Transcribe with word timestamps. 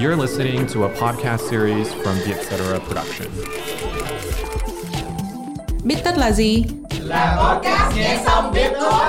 You're 0.00 0.14
listening 0.14 0.66
to 0.66 0.84
a 0.84 0.88
podcast 0.88 1.50
series 1.50 1.92
from 1.92 2.16
the 2.24 2.32
Etc. 2.32 2.80
production. 2.86 3.28
Biết 5.84 5.96
tất 6.04 6.18
là 6.18 6.30
gì? 6.30 6.64
Là 7.00 7.36
podcast 7.40 7.96
nghe 7.96 8.22
xong 8.24 8.52
biết 8.54 8.70
thôi. 8.80 9.08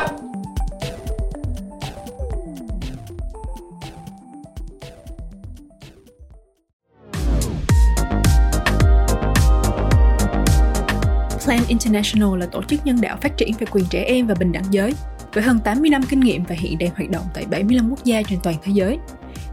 Plan 11.45 11.59
International 11.67 12.39
là 12.39 12.45
tổ 12.45 12.63
chức 12.63 12.85
nhân 12.85 13.01
đạo 13.01 13.17
phát 13.21 13.37
triển 13.37 13.51
về 13.59 13.67
quyền 13.71 13.85
trẻ 13.89 14.03
em 14.03 14.27
và 14.27 14.35
bình 14.39 14.51
đẳng 14.51 14.65
giới, 14.71 14.93
với 15.33 15.43
hơn 15.43 15.59
80 15.63 15.89
năm 15.89 16.01
kinh 16.09 16.19
nghiệm 16.19 16.43
và 16.43 16.55
hiện 16.55 16.77
đang 16.77 16.89
hoạt 16.89 17.09
động 17.09 17.25
tại 17.33 17.45
75 17.45 17.89
quốc 17.89 18.03
gia 18.03 18.21
trên 18.23 18.39
toàn 18.43 18.55
thế 18.63 18.71
giới. 18.75 18.97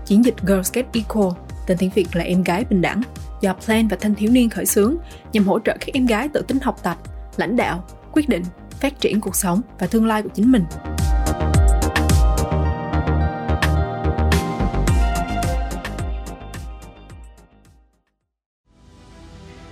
Chiến 0.07 0.25
dịch 0.25 0.35
Girls 0.43 0.73
Get 0.73 0.87
Equal, 0.93 1.29
tên 1.67 1.79
tiếng 1.79 1.91
Việt 1.95 2.17
là 2.17 2.25
Em 2.25 2.43
gái 2.43 2.65
bình 2.65 2.83
đẳng, 2.83 3.03
do 3.41 3.53
Plan 3.53 3.89
và 3.89 3.97
thanh 4.01 4.15
thiếu 4.15 4.31
niên 4.31 4.51
khởi 4.51 4.67
xướng 4.67 4.97
nhằm 5.33 5.45
hỗ 5.45 5.59
trợ 5.59 5.77
các 5.81 5.89
em 5.95 6.07
gái 6.07 6.29
tự 6.29 6.43
tin 6.49 6.61
học 6.61 6.83
tập, 6.83 6.97
lãnh 7.37 7.57
đạo, 7.57 7.85
quyết 8.13 8.29
định, 8.29 8.43
phát 8.71 9.01
triển 9.01 9.21
cuộc 9.21 9.37
sống 9.37 9.61
và 9.79 9.87
tương 9.87 10.07
lai 10.07 10.23
của 10.23 10.29
chính 10.35 10.53
mình. 10.53 10.65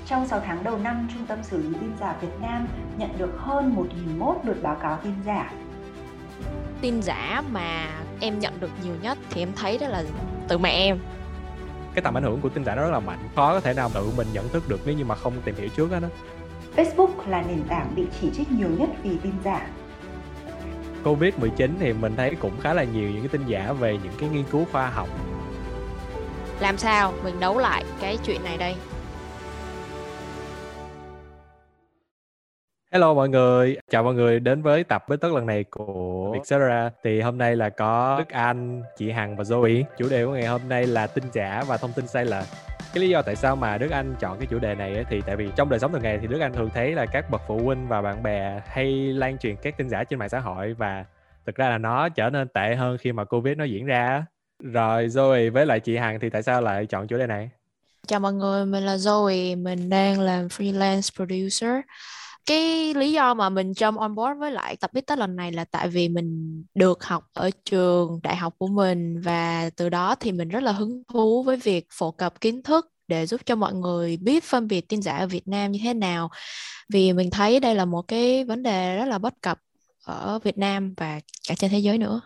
Trong 0.07 0.29
6 0.29 0.41
tháng 0.47 0.65
đầu 0.65 0.79
năm, 0.79 1.09
Trung 1.15 1.27
tâm 1.27 1.39
xử 1.43 1.63
lý 1.63 1.69
tin 1.81 1.93
giả 2.01 2.17
Việt 2.21 2.41
Nam 2.41 2.69
nhận 2.99 3.19
được 3.19 3.33
hơn 3.39 3.77
1.001 4.19 4.35
lượt 4.45 4.63
báo 4.63 4.77
cáo 4.83 4.99
tin 5.03 5.13
giả. 5.27 5.53
Tin 6.85 7.03
giả 7.03 7.43
mà 7.51 7.89
em 8.21 8.39
nhận 8.39 8.61
được 8.61 8.71
nhiều 8.83 8.95
nhất 9.03 9.19
thì 9.31 9.43
em 9.43 9.53
thấy 9.57 9.79
đó 9.79 9.89
là 9.89 10.05
từ 10.49 10.59
mẹ 10.59 10.71
em. 10.71 10.99
Cái 11.95 12.03
tầm 12.03 12.17
ảnh 12.17 12.23
hưởng 12.23 12.41
của 12.41 12.49
tin 12.49 12.65
giả 12.65 12.75
nó 12.75 12.83
rất 12.83 12.91
là 12.91 13.01
mạnh 13.01 13.19
khó 13.37 13.53
có 13.53 13.61
thể 13.61 13.75
nào 13.75 13.91
tự 13.95 14.11
mình 14.17 14.27
nhận 14.33 14.49
thức 14.49 14.69
được 14.69 14.81
nếu 14.85 14.95
như 14.95 15.05
mà 15.05 15.15
không 15.15 15.33
tìm 15.45 15.55
hiểu 15.55 15.69
trước 15.69 15.91
đó, 15.91 15.99
đó. 16.01 16.09
Facebook 16.77 17.29
là 17.29 17.43
nền 17.43 17.63
tảng 17.69 17.93
bị 17.97 18.07
chỉ 18.21 18.31
trích 18.37 18.53
nhiều 18.53 18.69
nhất 18.69 18.89
vì 19.03 19.17
tin 19.23 19.33
giả. 19.45 19.67
Covid-19 21.05 21.71
thì 21.81 21.93
mình 21.93 22.17
thấy 22.17 22.35
cũng 22.41 22.61
khá 22.61 22.75
là 22.75 22.85
nhiều 22.85 23.11
những 23.11 23.21
cái 23.21 23.29
tin 23.29 23.47
giả 23.47 23.73
về 23.73 23.99
những 24.05 24.13
cái 24.19 24.29
nghiên 24.29 24.45
cứu 24.45 24.67
khoa 24.73 24.91
học. 24.91 25.09
Làm 26.61 26.79
sao? 26.79 27.13
Mình 27.25 27.41
đấu 27.41 27.59
lại 27.59 27.85
cái 28.01 28.19
chuyện 28.25 28.45
này 28.45 28.57
đây 28.59 28.75
Hello 32.95 33.15
mọi 33.15 33.29
người, 33.29 33.77
chào 33.91 34.03
mọi 34.03 34.15
người 34.15 34.41
đến 34.41 34.63
với 34.63 34.85
tập 34.85 35.05
với 35.09 35.19
tất 35.19 35.33
lần 35.33 35.47
này 35.47 35.65
của 35.65 36.31
Vietcetera 36.33 36.91
Thì 37.05 37.21
hôm 37.21 37.39
nay 37.39 37.57
là 37.57 37.69
có 37.69 38.17
Đức 38.19 38.29
Anh, 38.29 38.83
chị 38.97 39.11
Hằng 39.11 39.37
và 39.37 39.45
Zoe 39.45 39.83
Chủ 39.99 40.09
đề 40.09 40.25
của 40.25 40.33
ngày 40.33 40.47
hôm 40.47 40.61
nay 40.69 40.87
là 40.87 41.07
tin 41.07 41.25
giả 41.33 41.65
và 41.67 41.77
thông 41.77 41.93
tin 41.93 42.07
sai 42.07 42.25
lệch 42.25 42.45
cái 42.95 43.01
lý 43.01 43.09
do 43.09 43.23
tại 43.23 43.37
sao 43.37 43.57
mà 43.57 43.79
Đức 43.79 43.91
Anh 43.91 44.15
chọn 44.21 44.39
cái 44.39 44.47
chủ 44.51 44.59
đề 44.59 44.75
này 44.75 44.95
ấy, 44.95 45.05
thì 45.11 45.21
tại 45.27 45.37
vì 45.37 45.49
trong 45.57 45.71
đời 45.71 45.81
sống 45.81 45.93
thường 45.93 46.03
ngày 46.03 46.19
thì 46.21 46.27
Đức 46.27 46.41
Anh 46.41 46.53
thường 46.53 46.71
thấy 46.75 46.93
là 46.93 47.07
các 47.07 47.31
bậc 47.31 47.41
phụ 47.49 47.59
huynh 47.59 47.89
và 47.89 48.03
bạn 48.03 48.23
bè 48.23 48.61
hay 48.67 48.87
lan 48.95 49.39
truyền 49.39 49.57
các 49.57 49.77
tin 49.77 49.89
giả 49.89 50.05
trên 50.05 50.19
mạng 50.19 50.29
xã 50.29 50.39
hội 50.39 50.75
và 50.75 51.05
thực 51.47 51.57
ra 51.57 51.69
là 51.69 51.79
nó 51.79 52.09
trở 52.09 52.31
nên 52.31 52.49
tệ 52.49 52.75
hơn 52.75 52.99
khi 52.99 53.13
mà 53.13 53.25
Covid 53.25 53.57
nó 53.57 53.65
diễn 53.65 53.87
ra. 53.87 54.27
Rồi 54.63 55.07
Zoe 55.07 55.53
với 55.53 55.67
lại 55.67 55.81
chị 55.81 55.97
Hằng 55.97 56.21
thì 56.21 56.31
tại 56.31 56.43
sao 56.43 56.63
lại 56.63 56.87
chọn 56.87 57.07
chủ 57.07 57.19
đề 57.19 57.27
này? 57.27 57.51
Chào 58.07 58.21
mọi 58.21 58.33
người, 58.33 58.67
mình 58.67 58.83
là 58.83 58.97
Zoe, 58.97 59.63
mình 59.63 59.91
đang 59.91 60.21
làm 60.21 60.47
freelance 60.47 61.11
producer 61.17 61.85
cái 62.47 62.95
lý 62.95 63.13
do 63.13 63.35
mà 63.35 63.49
mình 63.49 63.73
jump 63.73 63.99
on 63.99 64.15
board 64.15 64.41
với 64.41 64.51
lại 64.53 64.77
tập 64.77 64.93
biết 64.93 65.05
lần 65.19 65.37
này 65.37 65.53
là 65.53 65.65
tại 65.65 65.89
vì 65.89 66.09
mình 66.09 66.65
được 66.75 67.05
học 67.05 67.25
ở 67.33 67.51
trường 67.65 68.21
đại 68.23 68.37
học 68.37 68.55
của 68.59 68.67
mình 68.67 69.21
và 69.21 69.71
từ 69.77 69.89
đó 69.89 70.15
thì 70.21 70.33
mình 70.33 70.49
rất 70.49 70.63
là 70.63 70.73
hứng 70.73 71.03
thú 71.13 71.43
với 71.43 71.57
việc 71.57 71.87
phổ 71.93 72.11
cập 72.11 72.41
kiến 72.41 72.63
thức 72.63 72.91
để 73.09 73.27
giúp 73.27 73.41
cho 73.47 73.57
mọi 73.57 73.75
người 73.75 74.17
biết 74.17 74.45
phân 74.45 74.69
biệt 74.69 74.89
tin 74.89 75.03
giả 75.03 75.17
ở 75.17 75.27
Việt 75.27 75.49
Nam 75.49 75.73
như 75.73 75.81
thế 75.83 75.95
nào 75.95 76.31
vì 76.93 77.13
mình 77.13 77.31
thấy 77.31 77.61
đây 77.61 77.75
là 77.75 77.85
một 77.85 78.03
cái 78.09 78.45
vấn 78.45 78.63
đề 78.63 78.97
rất 78.97 79.05
là 79.05 79.19
bất 79.19 79.35
cập 79.43 79.59
ở 80.05 80.39
Việt 80.45 80.59
Nam 80.59 80.95
và 80.97 81.21
cả 81.49 81.55
trên 81.59 81.71
thế 81.71 81.79
giới 81.79 81.99
nữa. 81.99 82.21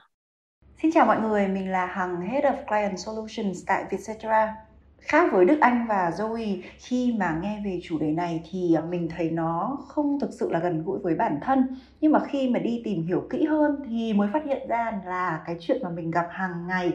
Xin 0.83 0.91
chào 0.95 1.07
mọi 1.07 1.21
người, 1.21 1.49
mình 1.49 1.71
là 1.71 1.87
Hằng 1.87 2.21
Head 2.21 2.45
of 2.45 2.65
Client 2.67 2.99
Solutions 2.99 3.59
tại 3.67 3.85
Vietcetera. 3.91 4.68
Khác 5.09 5.33
với 5.33 5.45
Đức 5.45 5.61
Anh 5.61 5.87
và 5.89 6.11
Zoe, 6.17 6.63
khi 6.79 7.15
mà 7.19 7.39
nghe 7.43 7.63
về 7.65 7.81
chủ 7.83 7.99
đề 7.99 8.13
này 8.13 8.43
thì 8.51 8.75
à, 8.75 8.83
mình 8.91 9.09
thấy 9.17 9.31
nó 9.31 9.79
không 9.89 10.21
thực 10.21 10.31
sự 10.33 10.51
là 10.51 10.59
gần 10.59 10.83
gũi 10.85 10.99
với 10.99 11.15
bản 11.15 11.39
thân. 11.43 11.67
Nhưng 12.01 12.13
mà 12.13 12.21
khi 12.21 12.49
mà 12.49 12.59
đi 12.59 12.83
tìm 12.85 13.07
hiểu 13.07 13.27
kỹ 13.31 13.45
hơn 13.45 13.77
thì 13.89 14.13
mới 14.13 14.29
phát 14.33 14.45
hiện 14.45 14.69
ra 14.69 15.01
là 15.07 15.43
cái 15.47 15.57
chuyện 15.61 15.81
mà 15.83 15.91
mình 15.91 16.11
gặp 16.11 16.27
hàng 16.31 16.67
ngày 16.67 16.93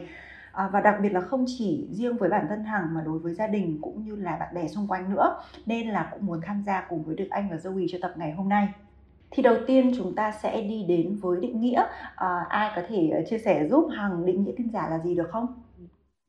à, 0.52 0.68
và 0.72 0.80
đặc 0.80 0.96
biệt 1.02 1.08
là 1.08 1.20
không 1.20 1.44
chỉ 1.58 1.86
riêng 1.90 2.16
với 2.16 2.30
bản 2.30 2.46
thân 2.48 2.64
Hằng 2.64 2.94
mà 2.94 3.02
đối 3.06 3.18
với 3.18 3.34
gia 3.34 3.46
đình 3.46 3.78
cũng 3.80 4.04
như 4.04 4.16
là 4.16 4.36
bạn 4.36 4.54
bè 4.54 4.68
xung 4.68 4.88
quanh 4.88 5.10
nữa. 5.10 5.36
Nên 5.66 5.88
là 5.88 6.08
cũng 6.12 6.26
muốn 6.26 6.40
tham 6.46 6.62
gia 6.66 6.80
cùng 6.88 7.02
với 7.02 7.16
Đức 7.16 7.26
Anh 7.30 7.48
và 7.50 7.56
Zoe 7.56 7.86
cho 7.90 7.98
tập 8.02 8.12
ngày 8.16 8.32
hôm 8.32 8.48
nay. 8.48 8.68
Thì 9.30 9.42
đầu 9.42 9.56
tiên 9.66 9.92
chúng 9.96 10.14
ta 10.14 10.32
sẽ 10.42 10.62
đi 10.62 10.84
đến 10.88 11.18
với 11.20 11.40
định 11.40 11.60
nghĩa. 11.60 11.84
À, 12.16 12.46
ai 12.48 12.70
có 12.76 12.82
thể 12.88 13.10
à, 13.14 13.20
chia 13.30 13.38
sẻ 13.38 13.68
giúp 13.70 13.88
Hằng 13.96 14.26
định 14.26 14.44
nghĩa 14.44 14.52
tin 14.56 14.68
giả 14.68 14.88
là 14.90 14.98
gì 14.98 15.14
được 15.14 15.28
không? 15.30 15.63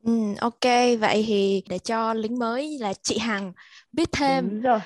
Ừ, 0.05 0.11
ok, 0.41 0.59
vậy 0.99 1.23
thì 1.27 1.63
để 1.69 1.79
cho 1.79 2.13
lính 2.13 2.39
mới 2.39 2.77
là 2.79 2.93
chị 3.03 3.17
Hằng 3.17 3.53
biết 3.91 4.09
thêm 4.11 4.61
rồi 4.61 4.79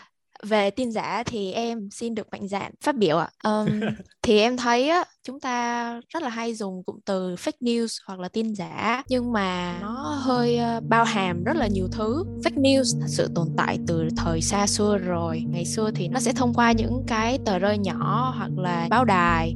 về 0.44 0.72
tin 0.72 0.92
giả 0.92 1.24
thì 1.26 1.52
em 1.52 1.90
xin 1.92 2.16
được 2.16 2.28
mạnh 2.32 2.48
dạn 2.48 2.72
phát 2.82 2.96
biểu 2.96 3.18
ạ. 3.18 3.30
Um, 3.44 3.68
thì 4.22 4.40
em 4.40 4.58
thấy 4.58 4.90
á 4.90 5.04
chúng 5.24 5.40
ta 5.40 5.94
rất 6.10 6.24
là 6.24 6.30
hay 6.30 6.54
dùng 6.54 6.84
cụm 6.84 7.00
từ 7.06 7.36
fake 7.36 7.60
news 7.62 7.98
hoặc 8.06 8.20
là 8.20 8.30
tin 8.30 8.56
giả 8.56 9.04
nhưng 9.08 9.32
mà 9.32 9.78
nó 9.82 10.20
hơi 10.22 10.60
uh, 10.78 10.84
bao 10.84 11.04
hàm 11.04 11.44
rất 11.44 11.56
là 11.56 11.68
nhiều 11.68 11.88
thứ. 11.92 12.24
Fake 12.44 12.62
news 12.62 13.00
thật 13.02 13.08
sự 13.08 13.30
tồn 13.36 13.48
tại 13.58 13.78
từ 13.88 14.08
thời 14.18 14.42
xa 14.42 14.68
xưa 14.68 14.98
rồi. 14.98 15.44
Ngày 15.48 15.66
xưa 15.66 15.92
thì 15.96 16.08
nó 16.08 16.20
sẽ 16.20 16.34
thông 16.34 16.54
qua 16.54 16.72
những 16.72 17.04
cái 17.08 17.40
tờ 17.46 17.60
rơi 17.60 17.78
nhỏ 17.78 18.34
hoặc 18.38 18.52
là 18.58 18.88
báo 18.90 19.06
đài 19.06 19.56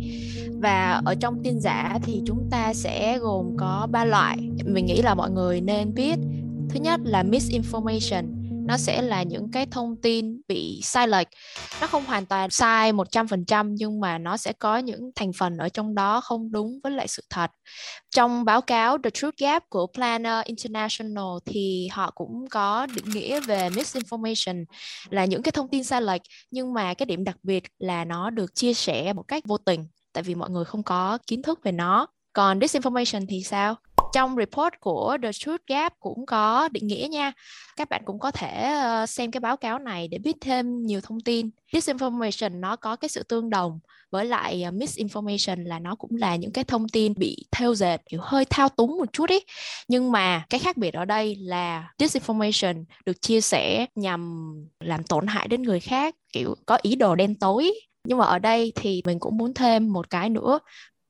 và 0.61 1.01
ở 1.05 1.15
trong 1.15 1.43
tin 1.43 1.59
giả 1.59 1.99
thì 2.03 2.21
chúng 2.25 2.47
ta 2.51 2.73
sẽ 2.73 3.19
gồm 3.19 3.57
có 3.57 3.87
ba 3.91 4.05
loại 4.05 4.37
mình 4.65 4.85
nghĩ 4.85 5.01
là 5.01 5.15
mọi 5.15 5.31
người 5.31 5.61
nên 5.61 5.93
biết 5.93 6.15
thứ 6.69 6.79
nhất 6.79 6.99
là 7.03 7.23
misinformation 7.23 8.42
nó 8.65 8.77
sẽ 8.77 9.01
là 9.01 9.23
những 9.23 9.51
cái 9.51 9.65
thông 9.65 9.95
tin 10.01 10.41
bị 10.47 10.79
sai 10.83 11.07
lệch. 11.07 11.27
Nó 11.81 11.87
không 11.87 12.05
hoàn 12.05 12.25
toàn 12.25 12.49
sai 12.49 12.93
100% 12.93 13.75
nhưng 13.77 13.99
mà 13.99 14.17
nó 14.17 14.37
sẽ 14.37 14.53
có 14.59 14.77
những 14.77 15.11
thành 15.15 15.31
phần 15.33 15.57
ở 15.57 15.69
trong 15.69 15.95
đó 15.95 16.21
không 16.21 16.51
đúng 16.51 16.79
với 16.83 16.91
lại 16.91 17.07
sự 17.07 17.23
thật. 17.29 17.51
Trong 18.15 18.45
báo 18.45 18.61
cáo 18.61 18.97
The 18.97 19.09
Truth 19.09 19.37
Gap 19.37 19.69
của 19.69 19.87
Planner 19.87 20.45
International 20.45 21.37
thì 21.45 21.87
họ 21.91 22.11
cũng 22.11 22.45
có 22.49 22.87
định 22.95 23.09
nghĩa 23.09 23.39
về 23.39 23.69
misinformation 23.69 24.65
là 25.09 25.25
những 25.25 25.43
cái 25.43 25.51
thông 25.51 25.67
tin 25.67 25.83
sai 25.83 26.01
lệch, 26.01 26.21
nhưng 26.51 26.73
mà 26.73 26.93
cái 26.93 27.05
điểm 27.05 27.23
đặc 27.23 27.37
biệt 27.43 27.63
là 27.79 28.05
nó 28.05 28.29
được 28.29 28.55
chia 28.55 28.73
sẻ 28.73 29.13
một 29.13 29.23
cách 29.27 29.43
vô 29.45 29.57
tình, 29.57 29.87
tại 30.13 30.23
vì 30.23 30.35
mọi 30.35 30.49
người 30.49 30.65
không 30.65 30.83
có 30.83 31.17
kiến 31.27 31.41
thức 31.41 31.59
về 31.63 31.71
nó. 31.71 32.07
Còn 32.33 32.59
disinformation 32.59 33.25
thì 33.29 33.43
sao? 33.43 33.75
Trong 34.13 34.35
report 34.35 34.73
của 34.79 35.17
The 35.23 35.31
Truth 35.31 35.61
Gap 35.67 35.93
cũng 35.99 36.25
có 36.25 36.69
định 36.71 36.87
nghĩa 36.87 37.07
nha. 37.11 37.31
Các 37.77 37.89
bạn 37.89 38.01
cũng 38.05 38.19
có 38.19 38.31
thể 38.31 38.63
ờ, 38.63 39.05
xem 39.05 39.31
cái 39.31 39.39
báo 39.39 39.57
cáo 39.57 39.79
này 39.79 40.07
để 40.07 40.17
biết 40.17 40.35
thêm 40.41 40.85
nhiều 40.85 41.01
thông 41.01 41.19
tin. 41.19 41.49
Disinformation 41.71 42.59
nó 42.59 42.75
có 42.75 42.95
cái 42.95 43.09
sự 43.09 43.23
tương 43.23 43.49
đồng 43.49 43.79
với 44.11 44.25
lại 44.25 44.63
ờ, 44.63 44.71
misinformation 44.71 45.67
là 45.67 45.79
nó 45.79 45.95
cũng 45.95 46.11
là 46.15 46.35
những 46.35 46.51
cái 46.51 46.63
thông 46.63 46.89
tin 46.89 47.13
bị 47.17 47.45
theo 47.51 47.75
dệt, 47.75 47.97
kiểu, 48.09 48.19
hơi 48.23 48.45
thao 48.45 48.69
túng 48.69 48.97
một 48.97 49.13
chút 49.13 49.29
ý. 49.29 49.39
Nhưng 49.87 50.11
mà 50.11 50.45
cái 50.49 50.59
khác 50.59 50.77
biệt 50.77 50.93
ở 50.93 51.05
đây 51.05 51.35
là 51.35 51.89
disinformation 51.99 52.83
được 53.05 53.21
chia 53.21 53.41
sẻ 53.41 53.85
nhằm 53.95 54.51
làm 54.79 55.03
tổn 55.03 55.27
hại 55.27 55.47
đến 55.47 55.61
người 55.63 55.79
khác, 55.79 56.15
kiểu, 56.33 56.55
có 56.65 56.77
ý 56.81 56.95
đồ 56.95 57.15
đen 57.15 57.35
tối. 57.35 57.73
Nhưng 58.07 58.17
mà 58.17 58.25
ở 58.25 58.39
đây 58.39 58.71
thì 58.75 59.01
mình 59.05 59.19
cũng 59.19 59.37
muốn 59.37 59.53
thêm 59.53 59.93
một 59.93 60.09
cái 60.09 60.29
nữa 60.29 60.59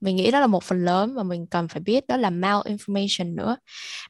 mình 0.03 0.15
nghĩ 0.15 0.31
đó 0.31 0.39
là 0.39 0.47
một 0.47 0.63
phần 0.63 0.85
lớn 0.85 1.15
mà 1.15 1.23
mình 1.23 1.47
cần 1.47 1.67
phải 1.67 1.81
biết 1.81 2.07
đó 2.07 2.17
là 2.17 2.29
malinformation 2.29 3.35
nữa. 3.35 3.57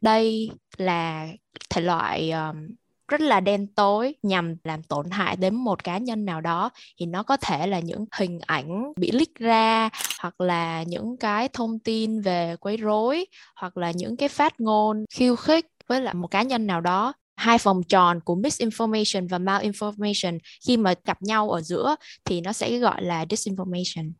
Đây 0.01 0.49
là 0.77 1.27
thể 1.69 1.81
loại 1.81 2.31
um, 2.31 2.67
rất 3.07 3.21
là 3.21 3.39
đen 3.39 3.67
tối 3.67 4.15
nhằm 4.23 4.55
làm 4.63 4.83
tổn 4.83 5.09
hại 5.11 5.35
đến 5.35 5.55
một 5.55 5.83
cá 5.83 5.97
nhân 5.97 6.25
nào 6.25 6.41
đó. 6.41 6.69
Thì 6.99 7.05
nó 7.05 7.23
có 7.23 7.37
thể 7.37 7.67
là 7.67 7.79
những 7.79 8.05
hình 8.15 8.39
ảnh 8.45 8.93
bị 8.95 9.11
leak 9.11 9.35
ra 9.39 9.89
hoặc 10.19 10.41
là 10.41 10.83
những 10.83 11.17
cái 11.17 11.49
thông 11.53 11.79
tin 11.79 12.21
về 12.21 12.55
quấy 12.59 12.77
rối 12.77 13.25
hoặc 13.55 13.77
là 13.77 13.91
những 13.91 14.17
cái 14.17 14.29
phát 14.29 14.59
ngôn 14.59 15.05
khiêu 15.13 15.35
khích 15.35 15.65
với 15.87 16.01
lại 16.01 16.13
một 16.13 16.27
cá 16.27 16.41
nhân 16.41 16.67
nào 16.67 16.81
đó. 16.81 17.13
Hai 17.35 17.57
vòng 17.63 17.83
tròn 17.83 18.19
của 18.19 18.35
misinformation 18.35 19.27
và 19.29 19.37
malinformation 19.37 20.39
khi 20.67 20.77
mà 20.77 20.93
gặp 21.05 21.21
nhau 21.21 21.51
ở 21.51 21.61
giữa 21.61 21.95
thì 22.25 22.41
nó 22.41 22.53
sẽ 22.53 22.77
gọi 22.77 23.03
là 23.03 23.25
disinformation. 23.25 24.11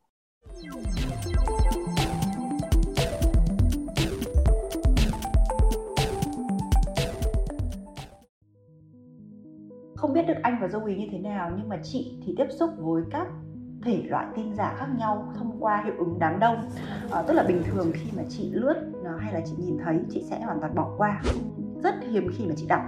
Không 10.03 10.13
biết 10.13 10.27
được 10.27 10.33
anh 10.41 10.57
và 10.61 10.67
Zoe 10.67 10.97
như 10.97 11.07
thế 11.11 11.19
nào 11.19 11.51
nhưng 11.57 11.69
mà 11.69 11.77
chị 11.83 12.17
thì 12.25 12.33
tiếp 12.37 12.45
xúc 12.59 12.69
với 12.77 13.03
các 13.11 13.27
thể 13.83 14.03
loại 14.03 14.25
tin 14.35 14.55
giả 14.55 14.75
khác 14.77 14.87
nhau 14.97 15.33
thông 15.35 15.57
qua 15.59 15.81
hiệu 15.85 15.93
ứng 15.97 16.19
đám 16.19 16.39
đông. 16.39 16.69
Ờ, 17.09 17.19
à, 17.19 17.23
tức 17.27 17.33
là 17.33 17.43
bình 17.43 17.61
thường 17.65 17.91
khi 17.93 18.09
mà 18.17 18.23
chị 18.29 18.51
lướt 18.53 18.91
ờ, 19.03 19.17
hay 19.17 19.33
là 19.33 19.41
chị 19.45 19.53
nhìn 19.57 19.77
thấy 19.83 19.99
chị 20.09 20.23
sẽ 20.29 20.41
hoàn 20.41 20.59
toàn 20.61 20.75
bỏ 20.75 20.93
qua. 20.97 21.21
Rất 21.83 21.95
hiếm 22.09 22.29
khi 22.37 22.45
mà 22.47 22.53
chị 22.57 22.65
đọc. 22.69 22.81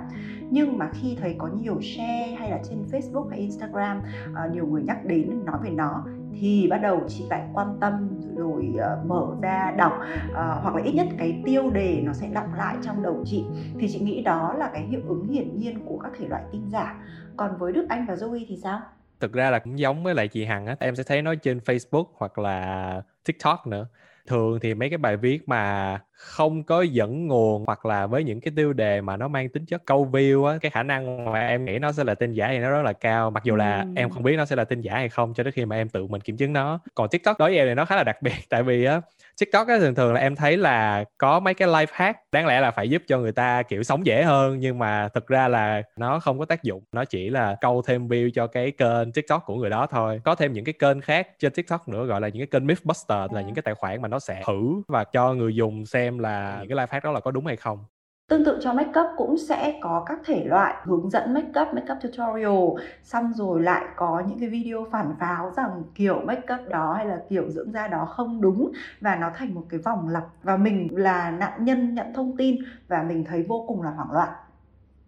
Nhưng 0.50 0.78
mà 0.78 0.90
khi 0.94 1.18
thấy 1.22 1.36
có 1.38 1.48
nhiều 1.48 1.82
share 1.82 2.36
hay 2.40 2.52
là 2.52 2.60
trên 2.70 2.84
Facebook 2.92 3.28
hay 3.28 3.40
Instagram 3.40 4.02
à, 4.36 4.48
nhiều 4.54 4.68
người 4.68 4.84
nhắc 4.84 5.06
đến 5.06 5.46
nói 5.46 5.58
về 5.64 5.70
nó 5.70 6.06
thì 6.40 6.68
bắt 6.70 6.78
đầu 6.78 7.02
chị 7.08 7.26
lại 7.30 7.48
quan 7.54 7.78
tâm 7.82 8.10
rồi 8.36 8.74
uh, 8.76 9.06
mở 9.06 9.36
ra 9.42 9.74
đọc 9.78 9.94
uh, 10.30 10.36
hoặc 10.36 10.76
là 10.76 10.84
ít 10.84 10.94
nhất 10.94 11.08
cái 11.18 11.42
tiêu 11.46 11.70
đề 11.70 12.02
nó 12.04 12.14
sẽ 12.14 12.28
đọc 12.28 12.46
lại 12.58 12.76
trong 12.82 13.04
đầu 13.04 13.24
chị. 13.26 13.46
Thì 13.80 13.88
chị 13.92 14.00
nghĩ 14.00 14.24
đó 14.24 14.54
là 14.58 14.70
cái 14.74 14.82
hiệu 14.82 15.02
ứng 15.08 15.28
hiển 15.28 15.60
nhiên 15.60 15.80
của 15.86 15.98
các 15.98 16.12
thể 16.20 16.28
loại 16.28 16.44
tin 16.52 16.62
giả. 16.72 16.96
Còn 17.38 17.58
với 17.58 17.74
Đức 17.74 17.86
Anh 17.90 18.06
và 18.06 18.14
Zoe 18.14 18.46
thì 18.48 18.58
sao? 18.64 18.80
Thực 19.20 19.34
ra 19.34 19.50
là 19.50 19.60
cũng 19.60 19.80
giống 19.80 20.04
với 20.04 20.16
lại 20.16 20.28
chị 20.28 20.46
Hằng 20.46 20.66
á, 20.66 20.76
em 20.80 20.96
sẽ 20.96 21.04
thấy 21.04 21.22
nó 21.22 21.36
trên 21.36 21.58
Facebook 21.58 22.06
hoặc 22.18 22.40
là 22.40 23.02
TikTok 23.26 23.68
nữa 23.68 23.88
thường 24.28 24.60
thì 24.60 24.74
mấy 24.74 24.90
cái 24.90 24.98
bài 24.98 25.18
viết 25.18 25.50
mà 25.50 26.00
không 26.12 26.64
có 26.64 26.82
dẫn 26.82 27.28
nguồn 27.28 27.64
hoặc 27.66 27.86
là 27.86 28.08
với 28.08 28.24
những 28.24 28.42
cái 28.42 28.54
tiêu 28.56 28.74
đề 28.74 29.02
mà 29.02 29.18
nó 29.18 29.28
mang 29.28 29.50
tính 29.50 29.66
chất 29.66 29.86
câu 29.86 30.10
view 30.12 30.46
á 30.46 30.58
cái 30.62 30.72
khả 30.72 30.84
năng 30.84 31.26
mà 31.32 31.48
em 31.48 31.66
nghĩ 31.66 31.80
nó 31.80 31.92
sẽ 31.92 32.04
là 32.04 32.16
tin 32.16 32.34
giả 32.34 32.48
thì 32.48 32.60
nó 32.60 32.70
rất 32.70 32.82
là 32.82 32.94
cao. 32.94 33.32
Mặc 33.32 33.44
dù 33.44 33.56
là 33.56 33.80
ừ. 33.80 33.88
em 33.96 34.10
không 34.10 34.24
biết 34.24 34.36
nó 34.38 34.46
sẽ 34.46 34.56
là 34.56 34.64
tin 34.64 34.82
giả 34.82 34.94
hay 34.94 35.10
không 35.10 35.34
cho 35.34 35.44
đến 35.44 35.54
khi 35.54 35.66
mà 35.66 35.76
em 35.76 35.90
tự 35.90 36.08
mình 36.08 36.22
kiểm 36.22 36.38
chứng 36.38 36.54
nó. 36.54 36.80
Còn 36.96 37.10
tiktok 37.10 37.40
đối 37.40 37.50
với 37.50 37.58
em 37.58 37.68
thì 37.68 37.74
nó 37.74 37.86
khá 37.86 37.96
là 37.96 38.04
đặc 38.04 38.22
biệt. 38.22 38.34
Tại 38.50 38.64
vì 38.64 38.86
á 38.86 39.02
tiktok 39.40 39.68
á 39.68 39.78
thường 39.80 39.96
thường 39.96 40.14
là 40.14 40.20
em 40.20 40.36
thấy 40.36 40.58
là 40.58 41.04
có 41.18 41.40
mấy 41.40 41.54
cái 41.54 41.68
live 41.68 41.92
hack 41.92 42.20
đáng 42.32 42.46
lẽ 42.46 42.62
là 42.62 42.72
phải 42.72 42.90
giúp 42.90 43.02
cho 43.08 43.20
người 43.20 43.32
ta 43.32 43.64
kiểu 43.64 43.84
sống 43.84 44.06
dễ 44.06 44.24
hơn 44.24 44.60
nhưng 44.60 44.80
mà 44.80 45.10
thực 45.14 45.28
ra 45.28 45.48
là 45.48 45.82
nó 45.98 46.20
không 46.20 46.40
có 46.40 46.46
tác 46.46 46.64
dụng. 46.64 46.84
Nó 46.92 47.06
chỉ 47.06 47.30
là 47.30 47.56
câu 47.62 47.82
thêm 47.82 48.08
view 48.08 48.30
cho 48.34 48.48
cái 48.48 48.72
kênh 48.72 49.12
tiktok 49.12 49.44
của 49.46 49.56
người 49.56 49.70
đó 49.70 49.88
thôi. 49.92 50.22
Có 50.24 50.36
thêm 50.36 50.54
những 50.54 50.66
cái 50.66 50.74
kênh 50.80 51.02
khác 51.02 51.28
trên 51.40 51.54
tiktok 51.54 51.88
nữa 51.88 52.06
gọi 52.06 52.22
là 52.22 52.28
những 52.28 52.40
cái 52.40 52.48
kênh 52.48 52.68
mythbuster 52.68 53.32
là 53.32 53.42
những 53.42 53.56
cái 53.56 53.64
tài 53.64 53.74
khoản 53.76 54.02
mà 54.02 54.08
nó 54.08 54.20
sẽ 54.20 54.44
thử 54.48 54.82
và 54.88 55.04
cho 55.04 55.34
người 55.34 55.56
dùng 55.56 55.86
xem 55.86 56.20
là 56.20 56.58
những 56.60 56.70
cái 56.70 56.76
live 56.76 56.88
hack 56.90 57.04
đó 57.04 57.12
là 57.12 57.20
có 57.20 57.32
đúng 57.32 57.46
hay 57.46 57.56
không 57.56 57.80
Tương 58.28 58.46
tự 58.46 58.60
cho 58.62 58.74
makeup 58.74 59.08
cũng 59.18 59.38
sẽ 59.38 59.80
có 59.82 60.04
các 60.08 60.20
thể 60.26 60.44
loại 60.46 60.74
hướng 60.84 61.10
dẫn 61.10 61.34
makeup, 61.34 61.68
makeup 61.74 61.98
tutorial. 62.02 62.88
Xong 63.04 63.34
rồi 63.34 63.62
lại 63.62 63.86
có 63.96 64.24
những 64.28 64.40
cái 64.40 64.50
video 64.50 64.88
phản 64.92 65.16
pháo 65.20 65.52
rằng 65.58 65.84
kiểu 65.96 66.22
makeup 66.26 66.60
đó 66.70 66.94
hay 66.94 67.06
là 67.06 67.20
kiểu 67.30 67.50
dưỡng 67.50 67.72
da 67.72 67.88
đó 67.88 68.06
không 68.06 68.42
đúng 68.42 68.72
Và 69.02 69.16
nó 69.16 69.32
thành 69.36 69.54
một 69.54 69.64
cái 69.70 69.80
vòng 69.80 70.10
lặp 70.10 70.24
Và 70.44 70.58
mình 70.58 70.88
là 70.92 71.32
nạn 71.32 71.66
nhân 71.66 71.96
nhận 71.96 72.14
thông 72.14 72.38
tin 72.38 72.56
và 72.88 73.04
mình 73.04 73.26
thấy 73.26 73.44
vô 73.48 73.66
cùng 73.68 73.82
là 73.82 73.92
hoảng 73.92 74.12
loạn. 74.12 74.30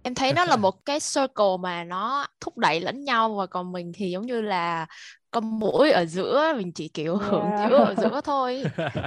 Em 0.04 0.16
thấy 0.16 0.34
nó 0.34 0.46
là 0.46 0.56
một 0.56 0.86
cái 0.86 1.00
circle 1.00 1.58
mà 1.60 1.84
nó 1.84 2.28
thúc 2.42 2.58
đẩy 2.58 2.80
lẫn 2.82 3.04
nhau 3.06 3.36
và 3.36 3.46
còn 3.46 3.72
mình 3.72 3.92
thì 3.96 4.12
giống 4.12 4.26
như 4.26 4.42
là 4.42 4.86
con 5.32 5.60
mũi 5.60 5.92
ở 5.92 6.06
giữa 6.06 6.54
mình 6.58 6.72
chỉ 6.74 6.88
kiểu 6.88 7.18
hưởng 7.18 7.52
yeah. 7.52 7.70
chữa 7.70 7.78
ở 7.78 7.96
giữa 7.96 8.22
thôi. 8.22 8.64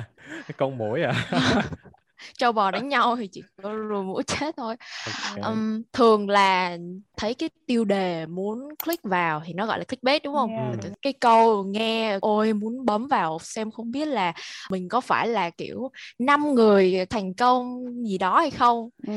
Con 0.57 0.79
mũi 0.79 1.03
à 1.03 1.13
trâu 2.39 2.53
bò 2.53 2.71
đánh 2.71 2.89
nhau 2.89 3.17
thì 3.17 3.29
chỉ 3.33 3.43
có 3.63 3.75
rùi 3.89 4.03
mũi 4.03 4.23
chết 4.23 4.57
thôi 4.57 4.77
okay. 5.07 5.53
um, 5.53 5.83
thường 5.93 6.29
là 6.29 6.77
thấy 7.17 7.35
cái 7.35 7.49
tiêu 7.67 7.85
đề 7.85 8.27
muốn 8.27 8.59
click 8.85 9.05
vào 9.05 9.43
thì 9.47 9.53
nó 9.53 9.67
gọi 9.67 9.79
là 9.79 9.85
clickbait 9.85 10.23
đúng 10.23 10.35
không 10.35 10.51
yeah. 10.57 10.79
cái 11.03 11.13
câu 11.13 11.65
nghe 11.65 12.19
ôi 12.21 12.53
muốn 12.53 12.85
bấm 12.85 13.07
vào 13.09 13.39
xem 13.43 13.71
không 13.71 13.91
biết 13.91 14.05
là 14.05 14.33
mình 14.71 14.89
có 14.89 15.01
phải 15.01 15.29
là 15.29 15.51
kiểu 15.51 15.91
năm 16.19 16.55
người 16.55 17.07
thành 17.11 17.35
công 17.35 17.85
gì 18.07 18.19
đó 18.19 18.41
hay 18.41 18.51
không 18.51 18.89
ừ. 19.07 19.13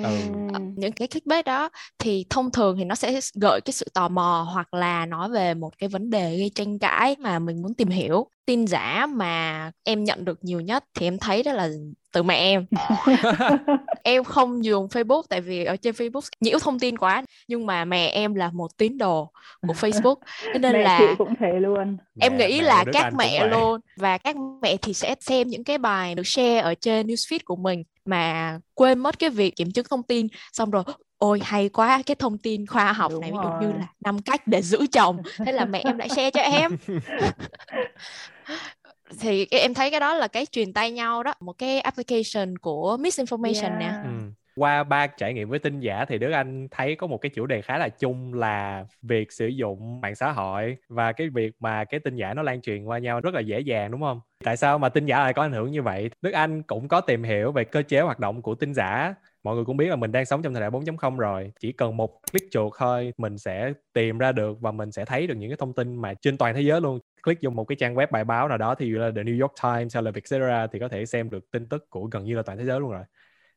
uh, 0.56 0.62
những 0.76 0.92
cái 0.92 1.08
clickbait 1.08 1.46
đó 1.46 1.70
thì 2.00 2.26
thông 2.30 2.52
thường 2.52 2.78
thì 2.78 2.84
nó 2.84 2.96
sẽ 2.96 3.20
gợi 3.34 3.62
cái 3.62 3.74
sự 3.74 3.86
tò 3.94 4.08
mò 4.08 4.50
hoặc 4.54 4.74
là 4.74 5.06
nói 5.06 5.30
về 5.30 5.54
một 5.54 5.78
cái 5.78 5.90
vấn 5.90 6.10
đề 6.10 6.38
gây 6.38 6.52
tranh 6.56 6.80
cãi 6.80 7.16
mà 7.20 7.40
mình 7.40 7.62
muốn 7.62 7.74
tìm 7.74 7.88
hiểu 7.88 8.28
tin 8.46 8.68
giả 8.68 9.06
mà 9.06 9.72
em 9.84 10.04
nhận 10.04 10.26
được 10.26 10.40
nhiều 10.42 10.62
nhất 10.62 10.84
thì 10.94 11.08
em 11.08 11.18
thấy 11.18 11.44
đó 11.44 11.54
là 11.54 11.70
từ 12.14 12.24
mẹ 12.24 12.36
em. 12.36 12.66
Em 14.04 14.24
không 14.24 14.66
dùng 14.66 14.88
Facebook 14.88 15.22
tại 15.30 15.42
vì 15.42 15.66
ở 15.66 15.76
trên 15.76 15.96
Facebook 15.96 16.30
nhiễu 16.42 16.60
thông 16.60 16.80
tin 16.80 16.98
quá. 16.98 17.24
Nhưng 17.48 17.66
mà 17.66 17.86
mẹ 17.86 18.08
em 18.08 18.36
là 18.36 18.50
một 18.54 18.78
tín 18.78 18.98
đồ 18.98 19.32
của 19.68 19.74
Facebook. 19.74 20.16
Nên 20.60 20.74
mẹ 20.74 20.84
là 20.84 21.00
chị 21.00 21.06
cũng 21.18 21.34
thế 21.40 21.52
luôn. 21.60 21.98
em 22.20 22.38
mẹ, 22.38 22.48
nghĩ 22.48 22.58
mẹ 22.58 22.64
là 22.64 22.86
các 22.94 23.14
mẹ 23.18 23.48
luôn. 23.48 23.82
Và 23.98 24.18
các 24.18 24.36
mẹ 24.62 24.78
thì 24.78 24.94
sẽ 24.94 25.16
xem 25.20 25.48
những 25.48 25.64
cái 25.64 25.78
bài 25.78 26.16
được 26.16 26.28
share 26.28 26.60
ở 26.60 26.76
trên 26.76 27.08
newsfeed 27.08 27.40
của 27.46 27.56
mình 27.56 27.84
mà 28.06 28.60
quên 28.74 29.00
mất 29.00 29.20
cái 29.20 29.30
việc 29.30 29.56
kiểm 29.56 29.72
chứng 29.72 29.86
thông 29.90 30.04
tin. 30.04 30.28
Xong 30.54 30.72
rồi 30.72 30.84
ôi 31.18 31.40
hay 31.44 31.70
quá 31.70 32.02
cái 32.06 32.16
thông 32.16 32.38
tin 32.38 32.66
khoa 32.66 32.94
học 32.94 33.12
Đúng 33.12 33.22
này 33.22 33.32
ví 33.32 33.38
dụ 33.44 33.68
như 33.68 33.74
là 33.80 33.88
năm 34.06 34.22
cách 34.22 34.48
để 34.48 34.62
giữ 34.62 34.86
chồng. 34.92 35.22
Thế 35.46 35.52
là 35.52 35.66
mẹ 35.66 35.82
em 35.86 35.98
lại 35.98 36.10
share 36.10 36.32
cho 36.32 36.42
em 36.42 36.78
thì 39.20 39.48
em 39.52 39.74
thấy 39.74 39.92
cái 39.92 40.00
đó 40.00 40.14
là 40.14 40.28
cái 40.28 40.46
truyền 40.46 40.74
tay 40.74 40.92
nhau 40.92 41.24
đó 41.24 41.34
một 41.40 41.58
cái 41.58 41.80
application 41.80 42.58
của 42.58 42.98
misinformation 43.02 43.80
yeah. 43.80 43.80
nè 43.80 43.94
ừ 44.04 44.23
qua 44.56 44.84
ba 44.84 45.08
trải 45.08 45.34
nghiệm 45.34 45.50
với 45.50 45.60
tin 45.60 45.80
giả 45.80 46.06
thì 46.06 46.18
Đức 46.18 46.32
Anh 46.32 46.68
thấy 46.72 46.96
có 46.96 47.08
một 47.08 47.18
cái 47.18 47.30
chủ 47.30 47.46
đề 47.46 47.62
khá 47.62 47.78
là 47.78 47.90
chung 47.90 48.34
là 48.34 48.86
việc 49.02 49.32
sử 49.32 49.48
dụng 49.48 50.02
mạng 50.02 50.16
xã 50.16 50.32
hội 50.32 50.78
và 50.90 51.12
cái 51.12 51.30
việc 51.30 51.52
mà 51.60 51.84
cái 51.84 52.00
tin 52.00 52.16
giả 52.16 52.34
nó 52.34 52.42
lan 52.42 52.62
truyền 52.62 52.84
qua 52.84 52.98
nhau 52.98 53.20
rất 53.22 53.34
là 53.34 53.40
dễ 53.40 53.60
dàng, 53.60 53.92
đúng 53.92 54.02
không? 54.02 54.20
Tại 54.44 54.58
sao 54.58 54.80
mà 54.80 54.90
tin 54.90 55.06
giả 55.06 55.20
lại 55.20 55.34
có 55.34 55.42
ảnh 55.42 55.52
hưởng 55.52 55.72
như 55.72 55.82
vậy? 55.82 56.10
Đức 56.22 56.32
Anh 56.32 56.64
cũng 56.64 56.88
có 56.88 57.02
tìm 57.02 57.24
hiểu 57.24 57.52
về 57.52 57.64
cơ 57.64 57.82
chế 57.82 58.02
hoạt 58.02 58.20
động 58.20 58.42
của 58.42 58.56
tin 58.56 58.74
giả 58.74 59.14
mọi 59.44 59.56
người 59.56 59.66
cũng 59.66 59.78
biết 59.78 59.88
là 59.88 59.96
mình 59.96 60.12
đang 60.12 60.26
sống 60.26 60.42
trong 60.42 60.54
thời 60.54 60.62
đại 60.62 60.70
4.0 60.70 61.18
rồi 61.18 61.52
chỉ 61.60 61.72
cần 61.72 61.98
một 61.98 62.20
click 62.32 62.52
chuột 62.52 62.74
thôi, 62.78 63.14
mình 63.18 63.38
sẽ 63.38 63.74
tìm 63.94 64.18
ra 64.18 64.32
được 64.32 64.62
và 64.62 64.72
mình 64.72 64.92
sẽ 64.92 65.06
thấy 65.06 65.28
được 65.28 65.36
những 65.36 65.50
cái 65.50 65.58
thông 65.58 65.74
tin 65.74 65.96
mà 65.96 66.14
trên 66.22 66.38
toàn 66.38 66.56
thế 66.56 66.62
giới 66.62 66.82
luôn 66.82 67.00
click 67.24 67.44
vô 67.44 67.50
một 67.50 67.64
cái 67.64 67.76
trang 67.76 67.96
web 67.96 68.08
bài 68.12 68.24
báo 68.24 68.48
nào 68.48 68.58
đó 68.58 68.76
thì 68.76 68.90
là 68.90 69.12
The 69.16 69.24
New 69.24 69.42
York 69.42 69.54
Times 69.64 69.96
hay 69.96 70.04
là 70.04 70.12
Vietcetera 70.12 70.68
thì 70.68 70.80
có 70.80 70.88
thể 70.88 71.06
xem 71.06 71.30
được 71.30 71.52
tin 71.52 71.70
tức 71.70 71.90
của 71.90 72.06
gần 72.06 72.24
như 72.24 72.36
là 72.36 72.42
toàn 72.42 72.58
thế 72.58 72.66
giới 72.66 72.80
luôn 72.80 72.92
rồi 72.92 73.04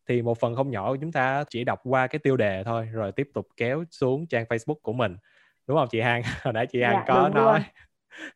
thì 0.09 0.23
một 0.23 0.39
phần 0.39 0.55
không 0.55 0.71
nhỏ 0.71 0.91
của 0.91 0.97
chúng 1.01 1.13
ta 1.13 1.45
chỉ 1.51 1.65
đọc 1.65 1.81
qua 1.85 2.07
cái 2.07 2.19
tiêu 2.19 2.37
đề 2.37 2.63
thôi 2.65 2.89
rồi 2.93 3.13
tiếp 3.13 3.29
tục 3.35 3.49
kéo 3.57 3.85
xuống 3.91 4.27
trang 4.27 4.45
Facebook 4.45 4.81
của 4.83 4.93
mình. 4.93 5.17
Đúng 5.67 5.77
không 5.77 5.89
chị 5.91 6.01
Hằng? 6.01 6.23
Hồi 6.43 6.55
nãy 6.55 6.67
chị 6.67 6.83
Hằng 6.83 6.95
dạ, 6.95 7.05
có 7.07 7.29
nói. 7.29 7.65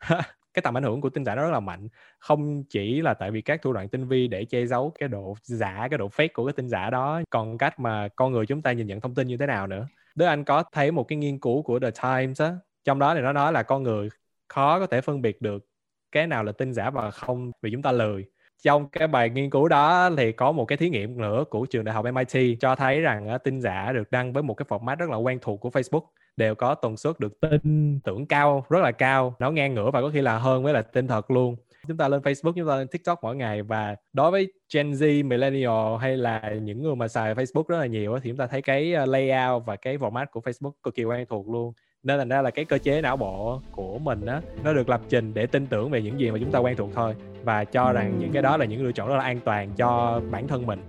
cái 0.54 0.62
tầm 0.62 0.76
ảnh 0.76 0.82
hưởng 0.82 1.00
của 1.00 1.10
tin 1.10 1.24
giả 1.24 1.34
nó 1.34 1.42
rất 1.42 1.50
là 1.50 1.60
mạnh. 1.60 1.88
Không 2.18 2.64
chỉ 2.68 3.00
là 3.00 3.14
tại 3.14 3.30
vì 3.30 3.40
các 3.40 3.62
thủ 3.62 3.72
đoạn 3.72 3.88
tinh 3.88 4.08
vi 4.08 4.28
để 4.28 4.44
che 4.44 4.66
giấu 4.66 4.92
cái 4.98 5.08
độ 5.08 5.34
giả 5.42 5.86
cái 5.90 5.98
độ 5.98 6.08
fake 6.08 6.28
của 6.34 6.46
cái 6.46 6.52
tin 6.52 6.68
giả 6.68 6.90
đó 6.90 7.22
còn 7.30 7.58
cách 7.58 7.80
mà 7.80 8.08
con 8.08 8.32
người 8.32 8.46
chúng 8.46 8.62
ta 8.62 8.72
nhìn 8.72 8.86
nhận 8.86 9.00
thông 9.00 9.14
tin 9.14 9.26
như 9.26 9.36
thế 9.36 9.46
nào 9.46 9.66
nữa. 9.66 9.86
Đức 10.14 10.26
Anh 10.26 10.44
có 10.44 10.62
thấy 10.72 10.90
một 10.90 11.04
cái 11.08 11.18
nghiên 11.18 11.38
cứu 11.38 11.62
của 11.62 11.78
The 11.78 11.90
Times 11.90 12.40
á 12.40 12.54
trong 12.84 12.98
đó 12.98 13.14
thì 13.14 13.20
nó 13.20 13.32
nói 13.32 13.52
là 13.52 13.62
con 13.62 13.82
người 13.82 14.08
khó 14.48 14.78
có 14.78 14.86
thể 14.86 15.00
phân 15.00 15.22
biệt 15.22 15.42
được 15.42 15.66
cái 16.12 16.26
nào 16.26 16.44
là 16.44 16.52
tin 16.52 16.72
giả 16.72 16.90
và 16.90 17.10
không 17.10 17.52
vì 17.62 17.70
chúng 17.72 17.82
ta 17.82 17.92
lười 17.92 18.24
trong 18.62 18.88
cái 18.88 19.08
bài 19.08 19.30
nghiên 19.30 19.50
cứu 19.50 19.68
đó 19.68 20.10
thì 20.16 20.32
có 20.32 20.52
một 20.52 20.64
cái 20.64 20.78
thí 20.78 20.90
nghiệm 20.90 21.18
nữa 21.20 21.44
của 21.50 21.66
trường 21.66 21.84
đại 21.84 21.94
học 21.94 22.04
MIT 22.14 22.56
cho 22.60 22.74
thấy 22.76 23.00
rằng 23.00 23.38
tin 23.44 23.60
giả 23.60 23.92
được 23.92 24.10
đăng 24.10 24.32
với 24.32 24.42
một 24.42 24.54
cái 24.54 24.66
format 24.68 24.96
rất 24.96 25.10
là 25.10 25.16
quen 25.16 25.38
thuộc 25.42 25.60
của 25.60 25.68
Facebook 25.68 26.02
đều 26.36 26.54
có 26.54 26.74
tần 26.74 26.96
suất 26.96 27.20
được 27.20 27.40
tin 27.40 28.00
tưởng 28.04 28.26
cao 28.26 28.66
rất 28.70 28.78
là 28.82 28.92
cao 28.92 29.34
nó 29.38 29.50
ngang 29.50 29.74
ngửa 29.74 29.90
và 29.90 30.00
có 30.00 30.10
khi 30.14 30.20
là 30.20 30.38
hơn 30.38 30.62
với 30.62 30.72
là 30.72 30.82
tin 30.82 31.08
thật 31.08 31.30
luôn. 31.30 31.56
Chúng 31.88 31.96
ta 31.96 32.08
lên 32.08 32.20
Facebook 32.20 32.52
chúng 32.52 32.68
ta 32.68 32.76
lên 32.76 32.88
TikTok 32.88 33.18
mỗi 33.22 33.36
ngày 33.36 33.62
và 33.62 33.96
đối 34.12 34.30
với 34.30 34.52
Gen 34.74 34.92
Z, 34.92 35.26
Millennial 35.26 35.96
hay 36.00 36.16
là 36.16 36.52
những 36.62 36.82
người 36.82 36.96
mà 36.96 37.08
xài 37.08 37.34
Facebook 37.34 37.64
rất 37.68 37.78
là 37.78 37.86
nhiều 37.86 38.18
thì 38.22 38.30
chúng 38.30 38.36
ta 38.36 38.46
thấy 38.46 38.62
cái 38.62 38.92
ờ, 38.92 39.06
layout 39.06 39.62
và 39.66 39.76
cái 39.76 39.98
format 39.98 40.26
của 40.32 40.40
Facebook 40.40 40.72
cực 40.82 40.94
kỳ 40.94 41.04
quen 41.04 41.26
thuộc 41.28 41.48
luôn 41.48 41.72
nên 42.02 42.18
thành 42.18 42.28
ra 42.28 42.42
là 42.42 42.50
cái 42.50 42.64
cơ 42.64 42.78
chế 42.78 43.02
não 43.02 43.16
bộ 43.16 43.60
của 43.72 43.98
mình 43.98 44.26
á 44.26 44.40
nó 44.64 44.72
được 44.72 44.88
lập 44.88 45.00
trình 45.08 45.34
để 45.34 45.46
tin 45.46 45.66
tưởng 45.66 45.90
về 45.90 46.02
những 46.02 46.20
gì 46.20 46.30
mà 46.30 46.38
chúng 46.40 46.52
ta 46.52 46.58
quen 46.58 46.76
thuộc 46.76 46.90
thôi. 46.94 47.14
Và 47.44 47.64
cho 47.64 47.92
rằng 47.92 48.18
những 48.18 48.32
cái 48.32 48.42
đó 48.42 48.56
là 48.56 48.64
những 48.64 48.84
lựa 48.84 48.92
chọn 48.92 49.08
rất 49.08 49.16
là 49.16 49.22
an 49.22 49.40
toàn 49.44 49.70
cho 49.76 50.20
bản 50.30 50.48
thân 50.48 50.66
mình. 50.66 50.82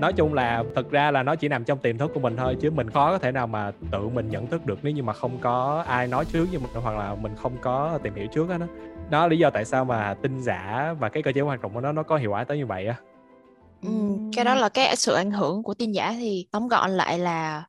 Nói 0.00 0.12
chung 0.12 0.34
là 0.34 0.64
thực 0.76 0.90
ra 0.90 1.10
là 1.10 1.22
nó 1.22 1.36
chỉ 1.36 1.48
nằm 1.48 1.64
trong 1.64 1.78
tiềm 1.78 1.98
thức 1.98 2.10
của 2.14 2.20
mình 2.20 2.36
thôi 2.36 2.56
chứ 2.60 2.70
mình 2.70 2.90
khó 2.90 3.10
có 3.10 3.18
thể 3.18 3.32
nào 3.32 3.46
mà 3.46 3.72
tự 3.90 4.08
mình 4.08 4.28
nhận 4.30 4.46
thức 4.46 4.66
được 4.66 4.78
nếu 4.82 4.92
như 4.92 5.02
mà 5.02 5.12
không 5.12 5.38
có 5.40 5.84
ai 5.86 6.06
nói 6.06 6.24
trước 6.24 6.46
với 6.50 6.58
mình 6.58 6.70
hoặc 6.82 6.96
là 6.96 7.14
mình 7.14 7.32
không 7.36 7.52
có 7.60 7.98
tìm 8.02 8.14
hiểu 8.14 8.26
trước 8.26 8.48
đó 8.48 8.56
đó 9.10 9.20
là 9.20 9.26
lý 9.26 9.38
do 9.38 9.50
tại 9.50 9.64
sao 9.64 9.84
mà 9.84 10.14
tin 10.14 10.42
giả 10.42 10.94
và 10.98 11.08
cái 11.08 11.22
cơ 11.22 11.32
chế 11.32 11.40
hoạt 11.40 11.62
động 11.62 11.74
của 11.74 11.80
nó 11.80 11.92
nó 11.92 12.02
có 12.02 12.16
hiệu 12.16 12.30
quả 12.30 12.44
tới 12.44 12.58
như 12.58 12.66
vậy 12.66 12.86
á. 12.86 12.94
Ừ, 13.82 14.18
cái 14.36 14.44
đó 14.44 14.54
là 14.54 14.68
cái 14.68 14.96
sự 14.96 15.14
ảnh 15.14 15.30
hưởng 15.30 15.62
của 15.62 15.74
tin 15.74 15.92
giả 15.92 16.14
thì 16.18 16.46
tóm 16.52 16.68
gọn 16.68 16.90
lại 16.90 17.18
là 17.18 17.64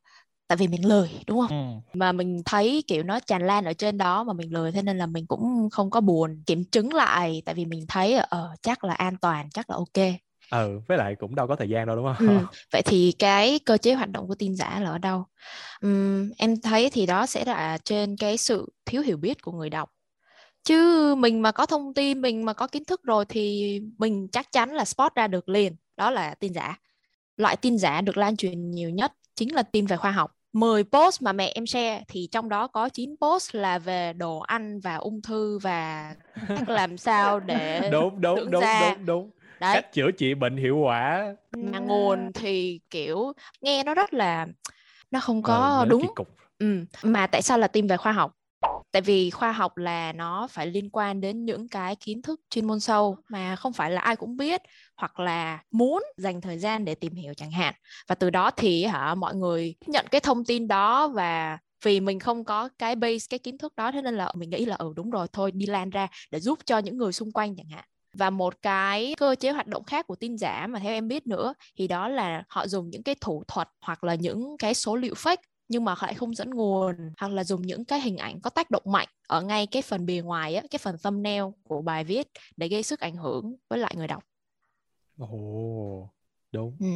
tại 0.50 0.56
vì 0.56 0.68
mình 0.68 0.88
lười 0.88 1.10
đúng 1.26 1.40
không? 1.40 1.82
Ừ. 1.92 1.98
mà 1.98 2.12
mình 2.12 2.42
thấy 2.44 2.84
kiểu 2.86 3.02
nó 3.02 3.20
tràn 3.20 3.46
lan 3.46 3.64
ở 3.64 3.72
trên 3.72 3.98
đó 3.98 4.24
mà 4.24 4.32
mình 4.32 4.52
lười 4.52 4.72
thế 4.72 4.82
nên 4.82 4.98
là 4.98 5.06
mình 5.06 5.26
cũng 5.26 5.68
không 5.72 5.90
có 5.90 6.00
buồn 6.00 6.42
kiểm 6.46 6.64
chứng 6.64 6.94
lại. 6.94 7.42
Tại 7.44 7.54
vì 7.54 7.64
mình 7.64 7.84
thấy 7.88 8.14
ờ 8.14 8.50
chắc 8.62 8.84
là 8.84 8.94
an 8.94 9.16
toàn 9.20 9.50
chắc 9.50 9.70
là 9.70 9.76
ok. 9.76 10.06
Ừ 10.50 10.80
với 10.88 10.98
lại 10.98 11.14
cũng 11.18 11.34
đâu 11.34 11.46
có 11.46 11.56
thời 11.56 11.68
gian 11.68 11.86
đâu 11.86 11.96
đúng 11.96 12.06
không? 12.06 12.28
Ừ. 12.28 12.46
vậy 12.72 12.82
thì 12.82 13.12
cái 13.18 13.58
cơ 13.58 13.76
chế 13.78 13.94
hoạt 13.94 14.10
động 14.10 14.28
của 14.28 14.34
tin 14.34 14.56
giả 14.56 14.80
là 14.80 14.90
ở 14.90 14.98
đâu? 14.98 15.24
Uhm, 15.86 16.30
em 16.38 16.60
thấy 16.60 16.90
thì 16.90 17.06
đó 17.06 17.26
sẽ 17.26 17.44
là 17.44 17.78
trên 17.84 18.16
cái 18.16 18.36
sự 18.36 18.72
thiếu 18.84 19.02
hiểu 19.02 19.16
biết 19.16 19.42
của 19.42 19.52
người 19.52 19.70
đọc. 19.70 19.90
Chứ 20.64 21.14
mình 21.18 21.42
mà 21.42 21.52
có 21.52 21.66
thông 21.66 21.94
tin 21.94 22.20
mình 22.20 22.44
mà 22.44 22.52
có 22.52 22.66
kiến 22.66 22.84
thức 22.84 23.02
rồi 23.02 23.24
thì 23.24 23.80
mình 23.98 24.28
chắc 24.32 24.52
chắn 24.52 24.70
là 24.70 24.84
spot 24.84 25.14
ra 25.14 25.26
được 25.26 25.48
liền. 25.48 25.76
Đó 25.96 26.10
là 26.10 26.34
tin 26.34 26.54
giả. 26.54 26.78
Loại 27.36 27.56
tin 27.56 27.78
giả 27.78 28.00
được 28.00 28.16
lan 28.16 28.36
truyền 28.36 28.70
nhiều 28.70 28.90
nhất 28.90 29.12
chính 29.36 29.54
là 29.54 29.62
tin 29.62 29.86
về 29.86 29.96
khoa 29.96 30.10
học 30.10 30.39
10 30.52 30.84
post 30.84 31.22
mà 31.22 31.32
mẹ 31.32 31.52
em 31.54 31.66
share 31.66 32.02
thì 32.08 32.28
trong 32.32 32.48
đó 32.48 32.66
có 32.66 32.88
9 32.88 33.14
post 33.20 33.54
là 33.54 33.78
về 33.78 34.12
đồ 34.12 34.38
ăn 34.38 34.80
và 34.80 34.96
ung 34.96 35.22
thư 35.22 35.58
và 35.58 36.14
cách 36.56 36.68
làm 36.68 36.98
sao 36.98 37.40
để 37.40 37.80
đúng 37.92 38.20
đúng 38.20 38.50
đúng, 38.50 38.60
da. 38.60 38.94
đúng 38.94 39.06
đúng. 39.06 39.30
Đấy. 39.60 39.74
Cách 39.74 39.92
chữa 39.92 40.10
trị 40.10 40.34
bệnh 40.34 40.56
hiệu 40.56 40.76
quả. 40.78 41.34
Mà 41.58 41.78
nguồn 41.78 42.32
thì 42.34 42.80
kiểu 42.90 43.32
nghe 43.60 43.84
nó 43.84 43.94
rất 43.94 44.14
là 44.14 44.46
nó 45.10 45.20
không 45.20 45.42
Ờ, 45.42 45.48
có 45.48 45.76
nó 45.78 45.84
đúng. 45.84 46.06
ừ. 46.58 46.84
mà 47.02 47.26
tại 47.26 47.42
sao 47.42 47.58
là 47.58 47.68
tin 47.68 47.86
về 47.86 47.96
khoa 47.96 48.12
học 48.12 48.32
tại 48.92 49.02
vì 49.02 49.30
khoa 49.30 49.52
học 49.52 49.76
là 49.76 50.12
nó 50.12 50.46
phải 50.50 50.66
liên 50.66 50.90
quan 50.90 51.20
đến 51.20 51.44
những 51.44 51.68
cái 51.68 51.96
kiến 51.96 52.22
thức 52.22 52.40
chuyên 52.50 52.66
môn 52.66 52.80
sâu 52.80 53.16
mà 53.28 53.56
không 53.56 53.72
phải 53.72 53.90
là 53.90 54.00
ai 54.00 54.16
cũng 54.16 54.36
biết 54.36 54.62
hoặc 54.96 55.20
là 55.20 55.62
muốn 55.70 56.02
dành 56.16 56.40
thời 56.40 56.58
gian 56.58 56.84
để 56.84 56.94
tìm 56.94 57.14
hiểu 57.14 57.34
chẳng 57.34 57.50
hạn. 57.50 57.74
Và 58.08 58.14
từ 58.14 58.30
đó 58.30 58.50
thì 58.50 58.84
hả, 58.84 59.14
mọi 59.14 59.34
người 59.34 59.74
nhận 59.86 60.06
cái 60.10 60.20
thông 60.20 60.44
tin 60.44 60.68
đó 60.68 61.08
và 61.08 61.58
vì 61.84 62.00
mình 62.00 62.18
không 62.18 62.44
có 62.44 62.68
cái 62.78 62.96
base, 62.96 63.26
cái 63.30 63.38
kiến 63.38 63.58
thức 63.58 63.76
đó, 63.76 63.92
thế 63.92 64.02
nên 64.02 64.16
là 64.16 64.32
mình 64.34 64.50
nghĩ 64.50 64.64
là 64.64 64.76
ừ 64.76 64.92
đúng 64.96 65.10
rồi, 65.10 65.26
thôi 65.32 65.50
đi 65.52 65.66
lan 65.66 65.90
ra 65.90 66.08
để 66.30 66.40
giúp 66.40 66.58
cho 66.64 66.78
những 66.78 66.96
người 66.96 67.12
xung 67.12 67.32
quanh 67.32 67.56
chẳng 67.56 67.68
hạn. 67.68 67.84
Và 68.12 68.30
một 68.30 68.54
cái 68.62 69.14
cơ 69.18 69.34
chế 69.34 69.50
hoạt 69.50 69.66
động 69.66 69.84
khác 69.84 70.06
của 70.06 70.16
tin 70.16 70.36
giả 70.36 70.66
mà 70.66 70.78
theo 70.78 70.92
em 70.92 71.08
biết 71.08 71.26
nữa 71.26 71.54
thì 71.78 71.88
đó 71.88 72.08
là 72.08 72.42
họ 72.48 72.66
dùng 72.66 72.90
những 72.90 73.02
cái 73.02 73.14
thủ 73.20 73.44
thuật 73.48 73.68
hoặc 73.80 74.04
là 74.04 74.14
những 74.14 74.56
cái 74.58 74.74
số 74.74 74.96
liệu 74.96 75.14
fake 75.14 75.36
nhưng 75.70 75.84
mà 75.84 75.94
họ 75.94 76.06
lại 76.06 76.14
không 76.14 76.34
dẫn 76.34 76.50
nguồn 76.50 76.94
hoặc 77.18 77.32
là 77.32 77.44
dùng 77.44 77.62
những 77.62 77.84
cái 77.84 78.00
hình 78.00 78.16
ảnh 78.16 78.40
có 78.40 78.50
tác 78.50 78.70
động 78.70 78.82
mạnh 78.86 79.08
ở 79.26 79.42
ngay 79.42 79.66
cái 79.66 79.82
phần 79.82 80.06
bìa 80.06 80.22
ngoài 80.22 80.54
á, 80.54 80.62
cái 80.70 80.78
phần 80.78 80.96
thumbnail 81.02 81.42
của 81.62 81.82
bài 81.82 82.04
viết 82.04 82.26
để 82.56 82.68
gây 82.68 82.82
sức 82.82 83.00
ảnh 83.00 83.16
hưởng 83.16 83.56
với 83.68 83.78
lại 83.78 83.94
người 83.96 84.06
đọc. 84.06 84.22
Ồ, 85.18 86.10
đúng. 86.52 86.76
Ừ. 86.80 86.86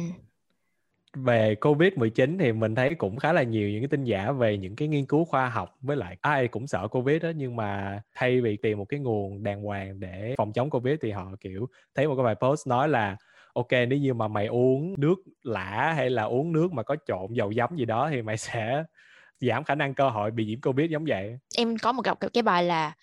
Về 1.13 1.55
Covid-19 1.61 2.39
thì 2.39 2.51
mình 2.51 2.75
thấy 2.75 2.95
cũng 2.95 3.17
khá 3.17 3.33
là 3.33 3.43
nhiều 3.43 3.69
những 3.69 3.81
cái 3.81 3.87
tin 3.87 4.03
giả 4.03 4.31
về 4.31 4.57
những 4.57 4.75
cái 4.75 4.87
nghiên 4.87 5.05
cứu 5.05 5.25
khoa 5.25 5.49
học 5.49 5.77
với 5.81 5.97
lại 5.97 6.17
ai 6.21 6.47
cũng 6.47 6.67
sợ 6.67 6.87
Covid 6.87 7.23
đó 7.23 7.29
nhưng 7.35 7.55
mà 7.55 8.01
thay 8.13 8.41
vì 8.41 8.57
tìm 8.57 8.77
một 8.77 8.85
cái 8.85 8.99
nguồn 8.99 9.43
đàng 9.43 9.63
hoàng 9.63 9.99
để 9.99 10.35
phòng 10.37 10.53
chống 10.53 10.69
Covid 10.69 10.95
thì 11.01 11.11
họ 11.11 11.31
kiểu 11.39 11.67
thấy 11.95 12.07
một 12.07 12.15
cái 12.15 12.23
bài 12.25 12.35
post 12.41 12.67
nói 12.67 12.89
là 12.89 13.17
ok 13.55 13.71
nếu 13.71 13.99
như 13.99 14.13
mà 14.13 14.27
mày 14.27 14.47
uống 14.47 14.95
nước 14.97 15.15
lã 15.43 15.93
hay 15.95 16.09
là 16.09 16.23
uống 16.23 16.51
nước 16.51 16.73
mà 16.73 16.83
có 16.83 16.95
trộn 17.07 17.33
dầu 17.33 17.53
giấm 17.53 17.69
gì 17.75 17.85
đó 17.85 18.09
thì 18.11 18.21
mày 18.21 18.37
sẽ 18.47 18.83
giảm 19.39 19.63
khả 19.63 19.75
năng 19.75 19.93
cơ 19.93 20.09
hội 20.09 20.31
bị 20.31 20.45
nhiễm 20.45 20.61
Covid 20.61 20.91
giống 20.91 21.05
vậy. 21.07 21.37
Em 21.57 21.77
có 21.77 21.91
một 21.91 22.05
gặp 22.05 22.17
cái 22.33 22.43
bài 22.43 22.63
là 22.63 22.93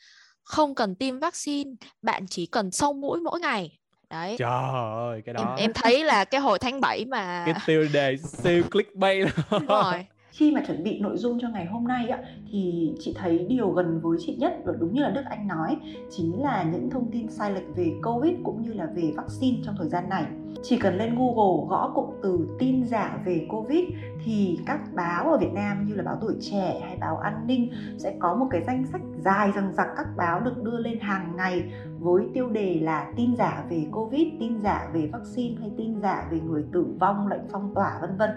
không 0.42 0.74
cần 0.74 0.94
tiêm 0.94 1.18
vaccine, 1.18 1.70
bạn 2.02 2.26
chỉ 2.26 2.46
cần 2.46 2.70
xông 2.70 3.00
mũi 3.00 3.20
mỗi 3.20 3.40
ngày. 3.40 3.78
Đấy. 4.10 4.36
Trời 4.38 4.50
ơi 4.50 5.22
cái 5.24 5.34
Em 5.34 5.46
đó 5.46 5.56
em 5.58 5.72
thấy 5.74 6.04
là 6.04 6.24
cái 6.24 6.40
hồi 6.40 6.58
tháng 6.58 6.80
7 6.80 7.04
mà 7.04 7.42
cái 7.46 7.54
tiêu 7.66 7.88
đề 7.92 8.16
siêu 8.16 8.62
clickbait 8.70 9.28
đúng 9.50 9.66
rồi. 9.66 10.06
khi 10.30 10.52
mà 10.52 10.62
chuẩn 10.66 10.82
bị 10.82 10.98
nội 10.98 11.16
dung 11.16 11.38
cho 11.40 11.48
ngày 11.48 11.66
hôm 11.66 11.88
nay 11.88 12.08
á, 12.08 12.18
thì 12.52 12.92
chị 13.00 13.14
thấy 13.16 13.46
điều 13.48 13.70
gần 13.70 14.00
với 14.02 14.18
chị 14.20 14.36
nhất 14.38 14.52
và 14.64 14.72
đúng 14.80 14.94
như 14.94 15.02
là 15.02 15.10
Đức 15.10 15.22
Anh 15.30 15.48
nói 15.48 15.76
chính 16.10 16.42
là 16.42 16.62
những 16.72 16.90
thông 16.90 17.10
tin 17.12 17.30
sai 17.30 17.50
lệch 17.50 17.76
về 17.76 17.86
Covid 18.02 18.34
cũng 18.44 18.62
như 18.62 18.72
là 18.72 18.86
về 18.94 19.12
vaccine 19.16 19.58
trong 19.64 19.74
thời 19.78 19.88
gian 19.88 20.08
này. 20.08 20.24
Chỉ 20.64 20.78
cần 20.78 20.96
lên 20.96 21.14
Google 21.14 21.66
gõ 21.68 21.92
cụm 21.94 22.06
từ 22.22 22.56
tin 22.58 22.84
giả 22.84 23.18
về 23.24 23.46
Covid 23.50 23.84
thì 24.24 24.58
các 24.66 24.80
báo 24.94 25.30
ở 25.30 25.38
Việt 25.38 25.52
Nam 25.52 25.86
như 25.86 25.94
là 25.94 26.02
báo 26.02 26.18
Tuổi 26.20 26.34
Trẻ 26.40 26.80
hay 26.82 26.96
báo 27.00 27.16
An 27.16 27.46
ninh 27.46 27.72
sẽ 27.98 28.16
có 28.18 28.34
một 28.34 28.46
cái 28.50 28.62
danh 28.66 28.86
sách 28.92 29.00
dài 29.18 29.52
dằng 29.56 29.72
dặc 29.72 29.86
các 29.96 30.06
báo 30.16 30.40
được 30.40 30.62
đưa 30.62 30.78
lên 30.78 31.00
hàng 31.00 31.36
ngày 31.36 31.72
với 32.00 32.28
tiêu 32.34 32.48
đề 32.48 32.80
là 32.82 33.12
tin 33.16 33.36
giả 33.36 33.64
về 33.70 33.86
Covid, 33.92 34.28
tin 34.40 34.60
giả 34.62 34.90
về 34.92 35.08
vaccine 35.12 35.60
hay 35.60 35.70
tin 35.76 36.00
giả 36.02 36.28
về 36.30 36.40
người 36.40 36.64
tử 36.72 36.86
vong, 37.00 37.28
lệnh 37.28 37.42
phong 37.50 37.74
tỏa 37.74 37.98
vân 38.00 38.16
vân. 38.16 38.30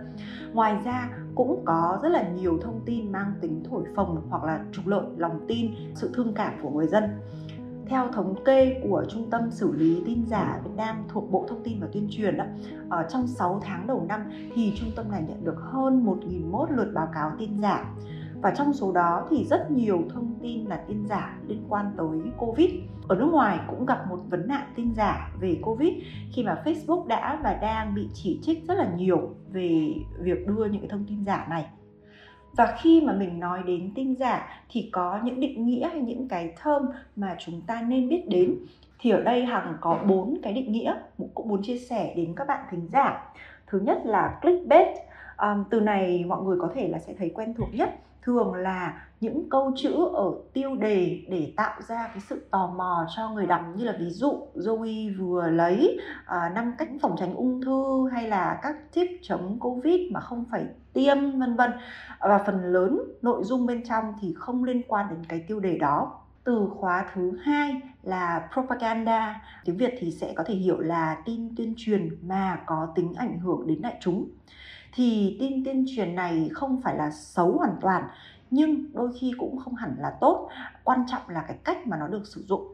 Ngoài 0.54 0.78
ra 0.86 1.10
cũng 1.36 1.62
có 1.66 2.00
rất 2.04 2.10
là 2.10 2.30
nhiều 2.30 2.60
thông 2.62 2.82
tin 2.86 3.12
mang 3.12 3.34
tính 3.42 3.64
thổi 3.70 3.84
phồng 3.96 4.22
hoặc 4.30 4.44
là 4.44 4.60
trục 4.72 4.88
lợi 4.88 5.06
lòng 5.18 5.46
tin, 5.48 5.72
sự 5.96 6.12
thương 6.14 6.34
cảm 6.34 6.54
của 6.62 6.70
người 6.70 6.88
dân. 6.88 7.04
Theo 7.90 8.08
thống 8.14 8.44
kê 8.46 8.82
của 8.84 9.06
Trung 9.10 9.30
tâm 9.30 9.52
xử 9.52 9.72
lý 9.72 10.04
tin 10.06 10.26
giả 10.26 10.62
Việt 10.64 10.72
Nam 10.78 10.96
thuộc 11.08 11.32
Bộ 11.32 11.46
Thông 11.50 11.64
tin 11.64 11.80
và 11.80 11.88
Tuyên 11.94 12.08
truyền 12.12 12.38
đó, 12.38 12.46
ở 12.90 13.06
trong 13.10 13.28
6 13.28 13.62
tháng 13.64 13.88
đầu 13.88 14.06
năm 14.10 14.22
thì 14.56 14.74
trung 14.76 14.90
tâm 14.96 15.12
này 15.12 15.24
nhận 15.28 15.46
được 15.46 15.58
hơn 15.60 16.06
1.001 16.06 16.76
lượt 16.76 16.92
báo 16.94 17.08
cáo 17.14 17.32
tin 17.40 17.62
giả. 17.62 17.94
Và 18.42 18.54
trong 18.58 18.74
số 18.74 18.92
đó 18.92 19.28
thì 19.30 19.46
rất 19.46 19.72
nhiều 19.72 20.04
thông 20.14 20.36
tin 20.42 20.66
là 20.66 20.78
tin 20.88 21.08
giả 21.08 21.38
liên 21.48 21.64
quan 21.70 21.92
tới 21.98 22.32
Covid. 22.38 22.70
Ở 23.08 23.16
nước 23.16 23.30
ngoài 23.32 23.60
cũng 23.68 23.86
gặp 23.86 24.10
một 24.10 24.20
vấn 24.30 24.48
nạn 24.48 24.74
tin 24.76 24.94
giả 24.96 25.32
về 25.40 25.58
Covid 25.62 25.94
khi 26.32 26.44
mà 26.44 26.62
Facebook 26.66 27.08
đã 27.08 27.40
và 27.44 27.54
đang 27.54 27.96
bị 27.96 28.10
chỉ 28.14 28.40
trích 28.42 28.68
rất 28.68 28.76
là 28.78 28.92
nhiều 28.96 29.36
về 29.52 29.94
việc 30.20 30.48
đưa 30.48 30.66
những 30.66 30.82
cái 30.82 30.90
thông 30.90 31.06
tin 31.08 31.26
giả 31.26 31.48
này. 31.50 31.66
Và 32.56 32.76
khi 32.82 33.02
mà 33.02 33.14
mình 33.14 33.40
nói 33.40 33.60
đến 33.66 33.92
tinh 33.96 34.16
giả 34.16 34.64
thì 34.70 34.90
có 34.92 35.20
những 35.24 35.40
định 35.40 35.66
nghĩa 35.66 35.90
hay 35.90 36.02
những 36.02 36.28
cái 36.28 36.54
thơm 36.58 36.86
mà 37.16 37.36
chúng 37.40 37.62
ta 37.62 37.82
nên 37.82 38.10
biết 38.10 38.24
đến. 38.28 38.56
Thì 39.00 39.10
ở 39.10 39.22
đây 39.22 39.46
Hằng 39.46 39.78
có 39.82 40.00
bốn 40.08 40.38
cái 40.44 40.54
định 40.54 40.72
nghĩa 40.72 40.94
cũng 41.34 41.50
muốn 41.50 41.62
chia 41.64 41.78
sẻ 41.78 42.14
đến 42.16 42.34
các 42.36 42.48
bạn 42.48 42.66
thính 42.72 42.88
giả. 42.92 43.34
Thứ 43.68 43.80
nhất 43.80 44.02
là 44.06 44.40
clickbait. 44.42 44.88
Um, 45.38 45.64
từ 45.70 45.80
này 45.80 46.26
mọi 46.28 46.44
người 46.44 46.58
có 46.62 46.72
thể 46.76 46.88
là 46.88 47.00
sẽ 47.00 47.14
thấy 47.14 47.32
quen 47.36 47.54
thuộc 47.54 47.70
nhất 47.74 47.90
thường 48.26 48.54
là 48.54 49.02
những 49.22 49.50
câu 49.50 49.72
chữ 49.76 49.94
ở 50.14 50.32
tiêu 50.54 50.76
đề 50.76 51.26
để 51.30 51.54
tạo 51.58 51.82
ra 51.88 52.08
cái 52.08 52.20
sự 52.30 52.48
tò 52.52 52.74
mò 52.78 53.08
cho 53.16 53.30
người 53.30 53.46
đọc, 53.46 53.62
như 53.76 53.86
là 53.86 53.94
ví 54.00 54.10
dụ, 54.10 54.48
Zoe 54.56 55.18
vừa 55.20 55.50
lấy 55.50 56.00
năm 56.28 56.66
năm 56.66 56.74
cách 56.78 56.90
phòng 57.02 57.16
tránh 57.20 57.34
ung 57.34 57.62
thư 57.62 58.10
hay 58.12 58.28
là 58.28 58.60
các 58.62 58.76
tip 58.94 59.08
chống 59.22 59.58
covid 59.60 60.02
mà 60.12 60.20
không 60.20 60.46
phải 60.52 60.66
tiêm, 60.94 61.40
vân 61.40 61.56
vân. 61.56 61.72
Và 62.20 62.44
phần 62.46 62.64
lớn 62.64 63.00
nội 63.22 63.44
dung 63.44 63.66
bên 63.66 63.84
trong 63.84 64.14
thì 64.22 64.34
không 64.38 64.64
liên 64.64 64.82
quan 64.88 65.08
đến 65.10 65.20
cái 65.30 65.46
tiêu 65.48 65.60
đề 65.60 65.78
đó. 65.78 66.22
Từ 66.44 66.68
khóa 66.76 67.06
thứ 67.14 67.38
hai 67.44 67.82
là 68.04 68.50
propaganda. 68.54 69.42
Tiếng 69.66 69.78
việt 69.78 69.96
thì 70.00 70.12
sẽ 70.12 70.34
có 70.36 70.44
thể 70.44 70.54
hiểu 70.54 70.80
là 70.80 71.18
tin 71.26 71.56
tuyên 71.56 71.74
truyền 71.78 72.10
mà 72.28 72.60
có 72.66 72.88
tính 72.96 73.14
ảnh 73.18 73.40
hưởng 73.40 73.68
đến 73.68 73.82
đại 73.82 73.98
chúng 74.02 74.30
thì 74.96 75.38
tin 75.40 75.64
tuyên 75.66 75.86
truyền 75.96 76.16
này 76.16 76.50
không 76.54 76.82
phải 76.82 76.96
là 76.96 77.12
xấu 77.12 77.58
hoàn 77.58 77.76
toàn 77.82 78.04
nhưng 78.52 78.94
đôi 78.94 79.10
khi 79.20 79.34
cũng 79.38 79.58
không 79.58 79.76
hẳn 79.76 79.96
là 80.00 80.14
tốt. 80.22 80.50
Quan 80.84 81.00
trọng 81.12 81.30
là 81.30 81.44
cái 81.48 81.58
cách 81.64 81.88
mà 81.88 81.98
nó 81.98 82.08
được 82.08 82.28
sử 82.28 82.44
dụng. 82.48 82.74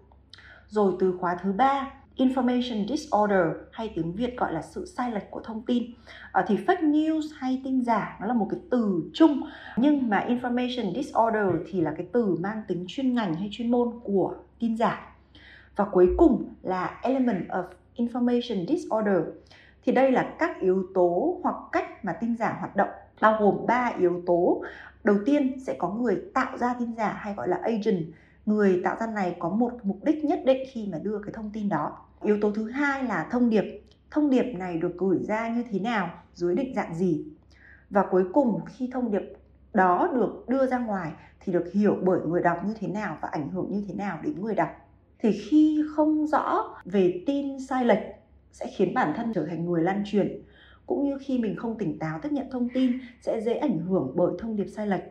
Rồi 0.67 0.93
từ 0.99 1.17
khóa 1.19 1.37
thứ 1.41 1.51
ba 1.51 1.91
information 2.17 2.87
disorder 2.87 3.45
hay 3.71 3.91
tiếng 3.95 4.13
việt 4.13 4.37
gọi 4.37 4.53
là 4.53 4.61
sự 4.61 4.85
sai 4.85 5.11
lệch 5.11 5.31
của 5.31 5.41
thông 5.43 5.61
tin. 5.61 5.83
À, 6.31 6.45
thì 6.47 6.57
fake 6.67 6.91
news 6.91 7.21
hay 7.37 7.61
tin 7.63 7.81
giả 7.81 8.17
nó 8.21 8.27
là 8.27 8.33
một 8.33 8.47
cái 8.49 8.59
từ 8.71 9.09
chung. 9.13 9.41
Nhưng 9.77 10.09
mà 10.09 10.25
information 10.29 10.93
disorder 10.95 11.67
thì 11.69 11.81
là 11.81 11.93
cái 11.97 12.07
từ 12.13 12.35
mang 12.39 12.61
tính 12.67 12.85
chuyên 12.87 13.13
ngành 13.13 13.35
hay 13.35 13.49
chuyên 13.51 13.71
môn 13.71 13.99
của 14.03 14.35
tin 14.59 14.77
giả. 14.77 15.15
Và 15.75 15.85
cuối 15.85 16.09
cùng 16.17 16.53
là 16.61 16.99
element 17.03 17.47
of 17.49 17.63
information 17.95 18.67
disorder 18.67 19.17
thì 19.83 19.91
đây 19.91 20.11
là 20.11 20.35
các 20.39 20.59
yếu 20.59 20.83
tố 20.93 21.39
hoặc 21.43 21.55
cách 21.71 22.05
mà 22.05 22.13
tin 22.13 22.37
giả 22.37 22.57
hoạt 22.59 22.75
động, 22.75 22.89
bao 23.21 23.37
gồm 23.39 23.65
3 23.67 23.91
yếu 23.99 24.21
tố. 24.25 24.63
Đầu 25.03 25.15
tiên 25.25 25.59
sẽ 25.65 25.75
có 25.79 25.89
người 25.89 26.21
tạo 26.33 26.57
ra 26.57 26.75
tin 26.79 26.95
giả 26.95 27.13
hay 27.13 27.33
gọi 27.33 27.47
là 27.47 27.59
agent. 27.63 28.05
Người 28.45 28.81
tạo 28.83 28.95
ra 28.99 29.07
này 29.07 29.35
có 29.39 29.49
một 29.49 29.71
mục 29.83 29.97
đích 30.03 30.25
nhất 30.25 30.39
định 30.45 30.63
khi 30.71 30.89
mà 30.91 30.97
đưa 30.97 31.19
cái 31.19 31.33
thông 31.33 31.49
tin 31.53 31.69
đó. 31.69 31.97
Yếu 32.23 32.37
tố 32.41 32.51
thứ 32.51 32.69
hai 32.69 33.03
là 33.03 33.27
thông 33.31 33.49
điệp. 33.49 33.81
Thông 34.11 34.29
điệp 34.29 34.53
này 34.57 34.77
được 34.77 34.97
gửi 34.97 35.19
ra 35.27 35.49
như 35.49 35.63
thế 35.71 35.79
nào, 35.79 36.09
dưới 36.33 36.55
định 36.55 36.73
dạng 36.75 36.95
gì? 36.95 37.25
Và 37.89 38.05
cuối 38.11 38.23
cùng, 38.33 38.59
khi 38.65 38.89
thông 38.93 39.11
điệp 39.11 39.33
đó 39.73 40.09
được 40.13 40.45
đưa 40.47 40.67
ra 40.67 40.77
ngoài 40.77 41.11
thì 41.39 41.53
được 41.53 41.71
hiểu 41.73 41.97
bởi 42.03 42.19
người 42.27 42.41
đọc 42.41 42.57
như 42.65 42.73
thế 42.79 42.87
nào 42.87 43.17
và 43.21 43.29
ảnh 43.31 43.49
hưởng 43.49 43.71
như 43.71 43.83
thế 43.87 43.93
nào 43.93 44.19
đến 44.23 44.41
người 44.41 44.55
đọc. 44.55 44.69
Thì 45.19 45.31
khi 45.31 45.83
không 45.95 46.27
rõ 46.27 46.75
về 46.85 47.23
tin 47.27 47.59
sai 47.59 47.85
lệch 47.85 48.20
sẽ 48.51 48.67
khiến 48.75 48.93
bản 48.93 49.13
thân 49.15 49.33
trở 49.33 49.45
thành 49.45 49.65
người 49.65 49.83
lan 49.83 50.03
truyền 50.05 50.43
cũng 50.85 51.09
như 51.09 51.17
khi 51.21 51.37
mình 51.37 51.55
không 51.55 51.77
tỉnh 51.77 51.99
táo, 51.99 52.19
tiếp 52.23 52.29
nhận 52.31 52.49
thông 52.51 52.69
tin, 52.69 52.99
sẽ 53.21 53.41
dễ 53.41 53.53
ảnh 53.53 53.79
hưởng 53.79 54.13
bởi 54.15 54.33
thông 54.39 54.55
điệp 54.55 54.67
sai 54.67 54.87
lệch 54.87 55.03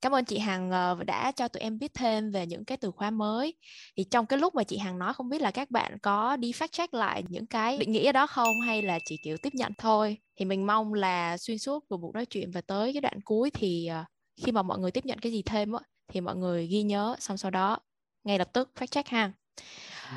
Cảm 0.00 0.14
ơn 0.14 0.24
chị 0.24 0.38
Hằng 0.38 0.70
ờ, 0.70 1.04
đã 1.06 1.32
cho 1.32 1.48
tụi 1.48 1.60
em 1.60 1.78
biết 1.78 1.94
thêm 1.94 2.30
về 2.30 2.46
những 2.46 2.64
cái 2.64 2.78
từ 2.78 2.90
khóa 2.90 3.10
mới. 3.10 3.54
Thì 3.96 4.04
trong 4.04 4.26
cái 4.26 4.38
lúc 4.38 4.54
mà 4.54 4.64
chị 4.64 4.78
Hằng 4.78 4.98
nói, 4.98 5.14
không 5.14 5.28
biết 5.28 5.42
là 5.42 5.50
các 5.50 5.70
bạn 5.70 5.98
có 6.02 6.36
đi 6.36 6.52
fact 6.52 6.68
check 6.72 6.94
lại 6.94 7.24
những 7.28 7.46
cái 7.46 7.78
định 7.78 7.92
nghĩa 7.92 8.12
đó 8.12 8.26
không, 8.26 8.60
hay 8.60 8.82
là 8.82 8.98
chỉ 9.04 9.16
kiểu 9.24 9.36
tiếp 9.42 9.50
nhận 9.54 9.72
thôi. 9.78 10.18
Thì 10.36 10.44
mình 10.44 10.66
mong 10.66 10.94
là 10.94 11.36
xuyên 11.36 11.58
suốt 11.58 11.84
của 11.88 11.96
buổi 11.96 12.10
nói 12.14 12.26
chuyện 12.26 12.50
và 12.50 12.60
tới 12.60 12.92
cái 12.92 13.00
đoạn 13.00 13.20
cuối 13.24 13.50
thì 13.50 13.86
ờ, 13.86 14.04
khi 14.42 14.52
mà 14.52 14.62
mọi 14.62 14.78
người 14.78 14.90
tiếp 14.90 15.06
nhận 15.06 15.18
cái 15.18 15.32
gì 15.32 15.42
thêm 15.42 15.72
á, 15.72 15.80
thì 16.08 16.20
mọi 16.20 16.36
người 16.36 16.66
ghi 16.66 16.82
nhớ 16.82 17.16
xong 17.18 17.36
sau 17.36 17.50
đó, 17.50 17.78
ngay 18.24 18.38
lập 18.38 18.48
tức 18.52 18.70
fact 18.78 18.86
check 18.86 19.08
ha 19.08 19.32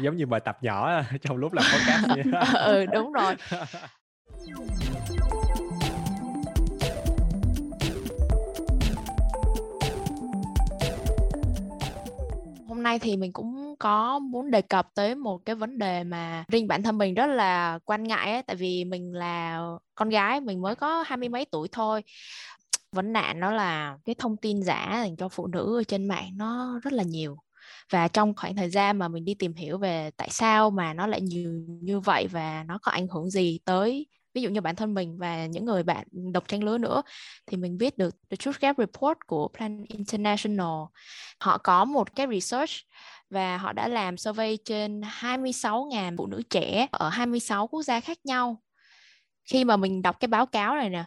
giống 0.02 0.16
như 0.16 0.26
bài 0.26 0.40
tập 0.40 0.58
nhỏ 0.62 1.02
trong 1.22 1.38
lúc 1.38 1.54
làm 1.54 1.66
podcast 1.74 2.08
vậy. 2.08 2.24
ừ 2.66 2.86
đúng 2.86 3.12
rồi. 3.12 3.36
hôm 12.68 12.84
nay 12.84 13.00
thì 13.00 13.18
mình 13.18 13.34
cũng 13.34 13.76
có 13.80 14.20
muốn 14.20 14.52
đề 14.52 14.62
cập 14.62 14.88
tới 14.96 15.16
một 15.16 15.46
cái 15.46 15.56
vấn 15.56 15.78
đề 15.78 16.04
mà 16.04 16.46
riêng 16.48 16.68
bản 16.68 16.84
thân 16.84 16.98
mình 16.98 17.14
rất 17.14 17.26
là 17.26 17.80
quan 17.86 18.04
ngại 18.04 18.32
ấy, 18.32 18.44
tại 18.44 18.56
vì 18.56 18.86
mình 18.86 19.14
là 19.14 19.62
con 19.96 20.10
gái 20.10 20.42
mình 20.42 20.62
mới 20.62 20.76
có 20.76 21.04
hai 21.08 21.18
mươi 21.18 21.30
mấy 21.30 21.46
tuổi 21.46 21.68
thôi 21.72 22.04
vấn 22.92 23.14
nạn 23.14 23.40
đó 23.40 23.52
là 23.52 23.98
cái 24.06 24.16
thông 24.20 24.38
tin 24.38 24.64
giả 24.64 25.02
dành 25.04 25.16
cho 25.16 25.30
phụ 25.30 25.48
nữ 25.48 25.80
ở 25.80 25.84
trên 25.84 26.08
mạng 26.08 26.32
nó 26.36 26.80
rất 26.84 26.94
là 26.94 27.04
nhiều 27.04 27.38
và 27.92 28.08
trong 28.08 28.34
khoảng 28.36 28.56
thời 28.56 28.70
gian 28.70 28.98
mà 29.00 29.08
mình 29.08 29.26
đi 29.26 29.34
tìm 29.34 29.54
hiểu 29.54 29.78
về 29.78 30.12
tại 30.18 30.30
sao 30.32 30.70
mà 30.70 30.94
nó 30.94 31.08
lại 31.08 31.22
nhiều 31.22 31.52
như 31.82 32.00
vậy 32.00 32.28
và 32.28 32.64
nó 32.68 32.80
có 32.82 32.92
ảnh 32.92 33.08
hưởng 33.08 33.30
gì 33.30 33.60
tới, 33.66 34.08
ví 34.34 34.42
dụ 34.42 34.50
như 34.50 34.62
bản 34.62 34.76
thân 34.76 34.94
mình 34.94 35.18
và 35.18 35.46
những 35.46 35.66
người 35.66 35.84
bạn 35.84 36.08
độc 36.34 36.48
trang 36.48 36.64
lứa 36.64 36.78
nữa, 36.78 37.02
thì 37.48 37.58
mình 37.58 37.78
biết 37.78 37.98
được 37.98 38.16
The 38.30 38.36
Truth 38.36 38.60
Gap 38.60 38.78
Report 38.78 39.18
của 39.28 39.50
Plan 39.58 39.86
International. 39.88 40.84
Họ 41.40 41.58
có 41.58 41.86
một 41.86 42.16
cái 42.16 42.28
research 42.32 42.72
và 43.30 43.58
họ 43.58 43.74
đã 43.74 43.88
làm 43.88 44.18
survey 44.18 44.58
trên 44.66 45.02
26.000 45.02 46.18
phụ 46.18 46.28
nữ 46.28 46.42
trẻ 46.50 46.88
ở 46.92 47.10
26 47.10 47.68
quốc 47.68 47.84
gia 47.84 48.00
khác 48.00 48.18
nhau. 48.24 48.62
Khi 49.46 49.64
mà 49.64 49.78
mình 49.78 50.02
đọc 50.02 50.20
cái 50.20 50.28
báo 50.28 50.46
cáo 50.46 50.76
này 50.76 50.90
nè, 50.90 51.04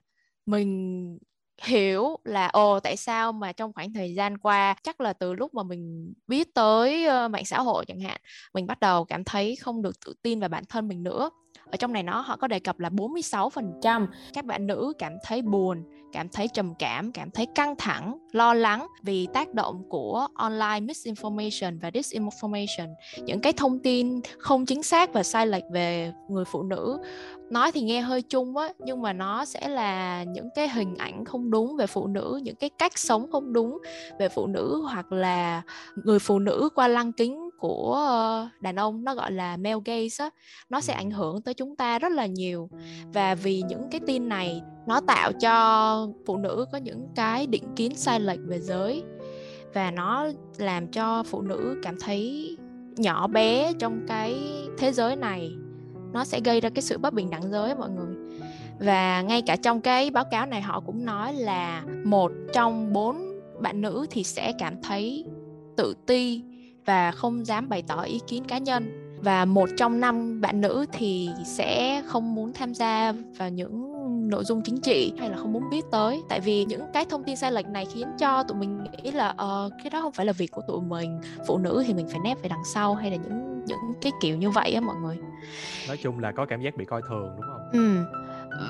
mình 0.47 1.19
hiểu 1.65 2.17
là, 2.25 2.47
ồ, 2.49 2.81
tại 2.81 2.97
sao 2.97 3.33
mà 3.33 3.53
trong 3.53 3.73
khoảng 3.73 3.93
thời 3.93 4.15
gian 4.15 4.39
qua, 4.39 4.75
chắc 4.83 5.01
là 5.01 5.13
từ 5.13 5.35
lúc 5.35 5.55
mà 5.55 5.63
mình 5.63 6.13
biết 6.27 6.55
tới 6.55 7.07
mạng 7.29 7.45
xã 7.45 7.61
hội 7.61 7.85
chẳng 7.89 8.01
hạn, 8.01 8.17
mình 8.55 8.67
bắt 8.67 8.81
đầu 8.81 9.05
cảm 9.05 9.25
thấy 9.25 9.57
không 9.57 9.83
được 9.83 10.01
tự 10.07 10.15
tin 10.23 10.41
vào 10.41 10.49
bản 10.49 10.65
thân 10.69 10.89
mình 10.89 11.03
nữa 11.03 11.31
ở 11.71 11.77
trong 11.77 11.93
này 11.93 12.03
nó 12.03 12.21
họ 12.21 12.37
có 12.37 12.49
đề 12.49 12.59
cập 12.59 12.81
là 12.81 12.89
46% 12.89 14.07
các 14.33 14.45
bạn 14.45 14.67
nữ 14.67 14.93
cảm 14.99 15.13
thấy 15.25 15.43
buồn, 15.43 15.83
cảm 16.13 16.29
thấy 16.29 16.49
trầm 16.49 16.75
cảm 16.79 17.13
cảm 17.13 17.31
thấy 17.31 17.47
căng 17.55 17.75
thẳng, 17.79 18.19
lo 18.33 18.55
lắng 18.55 18.87
vì 19.03 19.27
tác 19.35 19.55
động 19.55 19.83
của 19.89 20.27
online 20.35 20.81
misinformation 20.81 21.81
và 21.81 21.91
disinformation. 21.91 22.95
Những 23.23 23.41
cái 23.41 23.53
thông 23.53 23.79
tin 23.79 24.21
không 24.39 24.67
chính 24.67 24.83
xác 24.83 25.13
và 25.13 25.23
sai 25.23 25.47
lệch 25.47 25.65
về 25.73 26.13
người 26.29 26.45
phụ 26.45 26.63
nữ. 26.63 26.99
Nói 27.51 27.73
thì 27.73 27.81
nghe 27.81 28.01
hơi 28.01 28.23
chung 28.23 28.57
á, 28.57 28.69
nhưng 28.79 29.03
mà 29.03 29.13
nó 29.13 29.45
sẽ 29.45 29.69
là 29.69 30.23
những 30.23 30.49
cái 30.55 30.69
hình 30.69 30.97
ảnh 30.97 31.25
không 31.25 31.51
đúng 31.51 31.77
về 31.77 31.87
phụ 31.87 32.07
nữ, 32.07 32.41
những 32.43 32.57
cái 32.57 32.71
cách 32.79 32.99
sống 32.99 33.31
không 33.33 33.53
đúng 33.53 33.79
về 34.19 34.29
phụ 34.29 34.47
nữ 34.47 34.83
hoặc 34.93 35.13
là 35.13 35.63
người 36.05 36.19
phụ 36.19 36.39
nữ 36.39 36.69
qua 36.75 36.89
lăng 36.89 37.13
kính 37.13 37.50
của 37.61 37.95
ờ, 37.95 38.49
đàn 38.61 38.77
ông 38.77 39.05
nó 39.05 39.15
gọi 39.15 39.33
là 39.33 39.57
male 39.57 39.75
gaze 39.75 40.25
á 40.25 40.31
nó 40.71 40.81
sẽ 40.81 40.93
ảnh 40.93 41.11
hưởng 41.11 41.43
tới 41.43 41.55
chúng 41.55 41.77
ta 41.77 41.99
rất 41.99 42.13
là 42.13 42.27
nhiều. 42.27 42.69
Và 43.13 43.35
vì 43.35 43.63
những 43.63 43.89
cái 43.91 44.01
tin 44.07 44.29
này 44.29 44.63
nó 44.87 45.01
tạo 45.01 45.33
cho 45.33 46.09
phụ 46.27 46.37
nữ 46.37 46.67
có 46.73 46.79
những 46.79 47.09
cái 47.15 47.47
định 47.47 47.65
kiến 47.77 47.95
sai 47.95 48.21
lệch 48.21 48.41
về 48.47 48.59
giới. 48.61 49.03
Và 49.75 49.91
nó 49.91 50.27
làm 50.57 50.89
cho 50.89 51.23
phụ 51.23 51.43
nữ 51.43 51.81
cảm 51.83 51.97
thấy 52.01 52.57
nhỏ 52.97 53.27
bé 53.27 53.73
trong 53.79 54.01
cái 54.09 54.35
thế 54.79 54.93
giới 54.93 55.17
này. 55.17 55.53
Nó 56.13 56.25
sẽ 56.25 56.41
gây 56.45 56.61
ra 56.61 56.69
cái 56.69 56.83
sự 56.83 56.99
bất 56.99 57.15
bình 57.15 57.31
đẳng 57.31 57.51
giới 57.51 57.75
mọi 57.75 57.91
người. 57.91 58.15
Và 58.79 59.23
ngay 59.23 59.43
cả 59.43 59.57
trong 59.57 59.81
cái 59.81 60.11
báo 60.11 60.25
cáo 60.31 60.47
này 60.47 60.61
họ 60.63 60.81
cũng 60.81 61.05
nói 61.05 61.35
là 61.35 61.83
một 62.05 62.33
trong 62.53 62.93
bốn 62.93 63.41
bạn 63.61 63.81
nữ 63.81 64.07
thì 64.11 64.25
sẽ 64.25 64.53
cảm 64.59 64.83
thấy 64.83 65.25
tự 65.77 65.95
ti 66.07 66.43
và 66.91 67.11
không 67.11 67.47
dám 67.47 67.69
bày 67.69 67.83
tỏ 67.83 68.03
ý 68.03 68.21
kiến 68.27 68.45
cá 68.45 68.59
nhân. 68.59 69.07
Và 69.23 69.45
một 69.45 69.69
trong 69.77 70.01
năm 70.01 70.41
bạn 70.41 70.61
nữ 70.61 70.87
thì 70.93 71.31
sẽ 71.45 72.03
không 72.07 72.35
muốn 72.35 72.53
tham 72.53 72.75
gia 72.75 73.13
vào 73.39 73.49
những 73.49 73.91
nội 74.31 74.45
dung 74.45 74.63
chính 74.63 74.81
trị 74.81 75.13
hay 75.19 75.31
là 75.31 75.37
không 75.37 75.53
muốn 75.53 75.71
biết 75.71 75.85
tới. 75.93 76.23
Tại 76.29 76.41
vì 76.41 76.65
những 76.65 76.83
cái 76.93 77.05
thông 77.11 77.25
tin 77.25 77.37
sai 77.37 77.53
lệch 77.53 77.67
này 77.67 77.87
khiến 77.95 78.09
cho 78.19 78.43
tụi 78.43 78.59
mình 78.59 78.85
nghĩ 78.85 79.11
là 79.11 79.31
uh, 79.31 79.73
cái 79.83 79.91
đó 79.91 80.01
không 80.01 80.13
phải 80.13 80.27
là 80.27 80.33
việc 80.33 80.51
của 80.51 80.63
tụi 80.69 80.81
mình 80.81 81.21
phụ 81.47 81.59
nữ 81.59 81.83
thì 81.87 81.95
mình 81.95 82.09
phải 82.09 82.21
nép 82.25 82.43
về 82.43 82.49
đằng 82.49 82.65
sau 82.75 82.95
hay 82.95 83.11
là 83.11 83.17
những 83.17 83.65
những 83.67 83.93
cái 84.01 84.13
kiểu 84.21 84.37
như 84.37 84.51
vậy 84.51 84.73
á 84.73 84.81
mọi 84.81 84.97
người. 84.97 85.19
Nói 85.89 85.97
chung 85.97 86.19
là 86.19 86.33
có 86.33 86.47
cảm 86.47 86.61
giác 86.61 86.77
bị 86.77 86.85
coi 86.85 87.03
thường 87.09 87.31
đúng 87.37 87.47
không? 87.47 87.71
Ừ. 87.73 88.05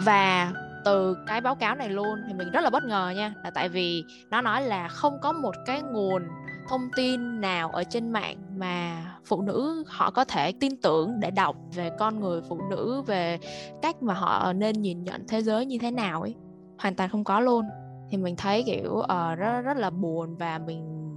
Và 0.04 0.52
từ 0.84 1.16
cái 1.26 1.40
báo 1.40 1.54
cáo 1.54 1.74
này 1.74 1.88
luôn 1.88 2.18
thì 2.28 2.34
mình 2.34 2.50
rất 2.50 2.60
là 2.60 2.70
bất 2.70 2.84
ngờ 2.84 3.12
nha 3.16 3.34
là 3.44 3.50
tại 3.50 3.68
vì 3.68 4.04
nó 4.30 4.40
nói 4.40 4.62
là 4.62 4.88
không 4.88 5.18
có 5.20 5.32
một 5.32 5.54
cái 5.66 5.82
nguồn 5.82 6.22
thông 6.70 6.90
tin 6.96 7.40
nào 7.40 7.70
ở 7.70 7.84
trên 7.84 8.10
mạng 8.10 8.36
mà 8.56 9.04
phụ 9.24 9.42
nữ 9.42 9.84
họ 9.86 10.10
có 10.10 10.24
thể 10.24 10.52
tin 10.52 10.76
tưởng 10.82 11.20
để 11.20 11.30
đọc 11.30 11.56
về 11.74 11.90
con 11.98 12.20
người 12.20 12.40
phụ 12.48 12.60
nữ 12.70 13.02
về 13.06 13.38
cách 13.82 14.02
mà 14.02 14.14
họ 14.14 14.52
nên 14.52 14.82
nhìn 14.82 15.04
nhận 15.04 15.24
thế 15.28 15.42
giới 15.42 15.66
như 15.66 15.78
thế 15.78 15.90
nào 15.90 16.22
ấy? 16.22 16.34
Hoàn 16.78 16.94
toàn 16.94 17.10
không 17.10 17.24
có 17.24 17.40
luôn. 17.40 17.64
Thì 18.10 18.16
mình 18.16 18.36
thấy 18.36 18.62
kiểu 18.66 18.92
uh, 18.92 19.38
rất 19.38 19.60
rất 19.60 19.76
là 19.76 19.90
buồn 19.90 20.36
và 20.36 20.58
mình 20.58 21.10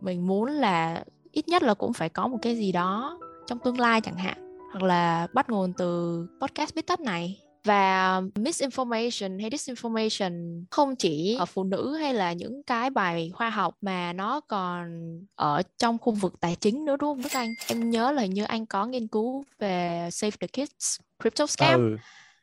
mình 0.00 0.26
muốn 0.26 0.50
là 0.50 1.04
ít 1.32 1.48
nhất 1.48 1.62
là 1.62 1.74
cũng 1.74 1.92
phải 1.92 2.08
có 2.08 2.28
một 2.28 2.38
cái 2.42 2.56
gì 2.56 2.72
đó 2.72 3.18
trong 3.46 3.58
tương 3.58 3.80
lai 3.80 4.00
chẳng 4.00 4.16
hạn 4.16 4.56
hoặc 4.72 4.82
là 4.82 5.26
bắt 5.34 5.50
nguồn 5.50 5.72
từ 5.72 6.26
podcast 6.40 6.74
biết 6.74 6.86
tất 6.86 7.00
này 7.00 7.40
và 7.64 8.20
misinformation 8.20 9.40
hay 9.40 9.50
disinformation 9.50 10.64
không 10.70 10.96
chỉ 10.96 11.36
ở 11.38 11.44
phụ 11.44 11.64
nữ 11.64 11.96
hay 11.96 12.14
là 12.14 12.32
những 12.32 12.62
cái 12.62 12.90
bài 12.90 13.30
khoa 13.34 13.50
học 13.50 13.74
mà 13.80 14.12
nó 14.12 14.40
còn 14.40 15.00
ở 15.34 15.62
trong 15.78 15.98
khu 15.98 16.12
vực 16.12 16.40
tài 16.40 16.56
chính 16.60 16.84
nữa, 16.84 16.96
đúng 17.00 17.10
không 17.10 17.22
Đức 17.22 17.32
Anh? 17.32 17.48
Em 17.68 17.90
nhớ 17.90 18.12
là 18.12 18.26
như 18.26 18.44
anh 18.44 18.66
có 18.66 18.86
nghiên 18.86 19.08
cứu 19.08 19.44
về 19.58 20.08
Save 20.12 20.36
the 20.40 20.46
Kids 20.46 21.00
crypto 21.20 21.46
scam. 21.46 21.80
Ừ. 21.80 21.96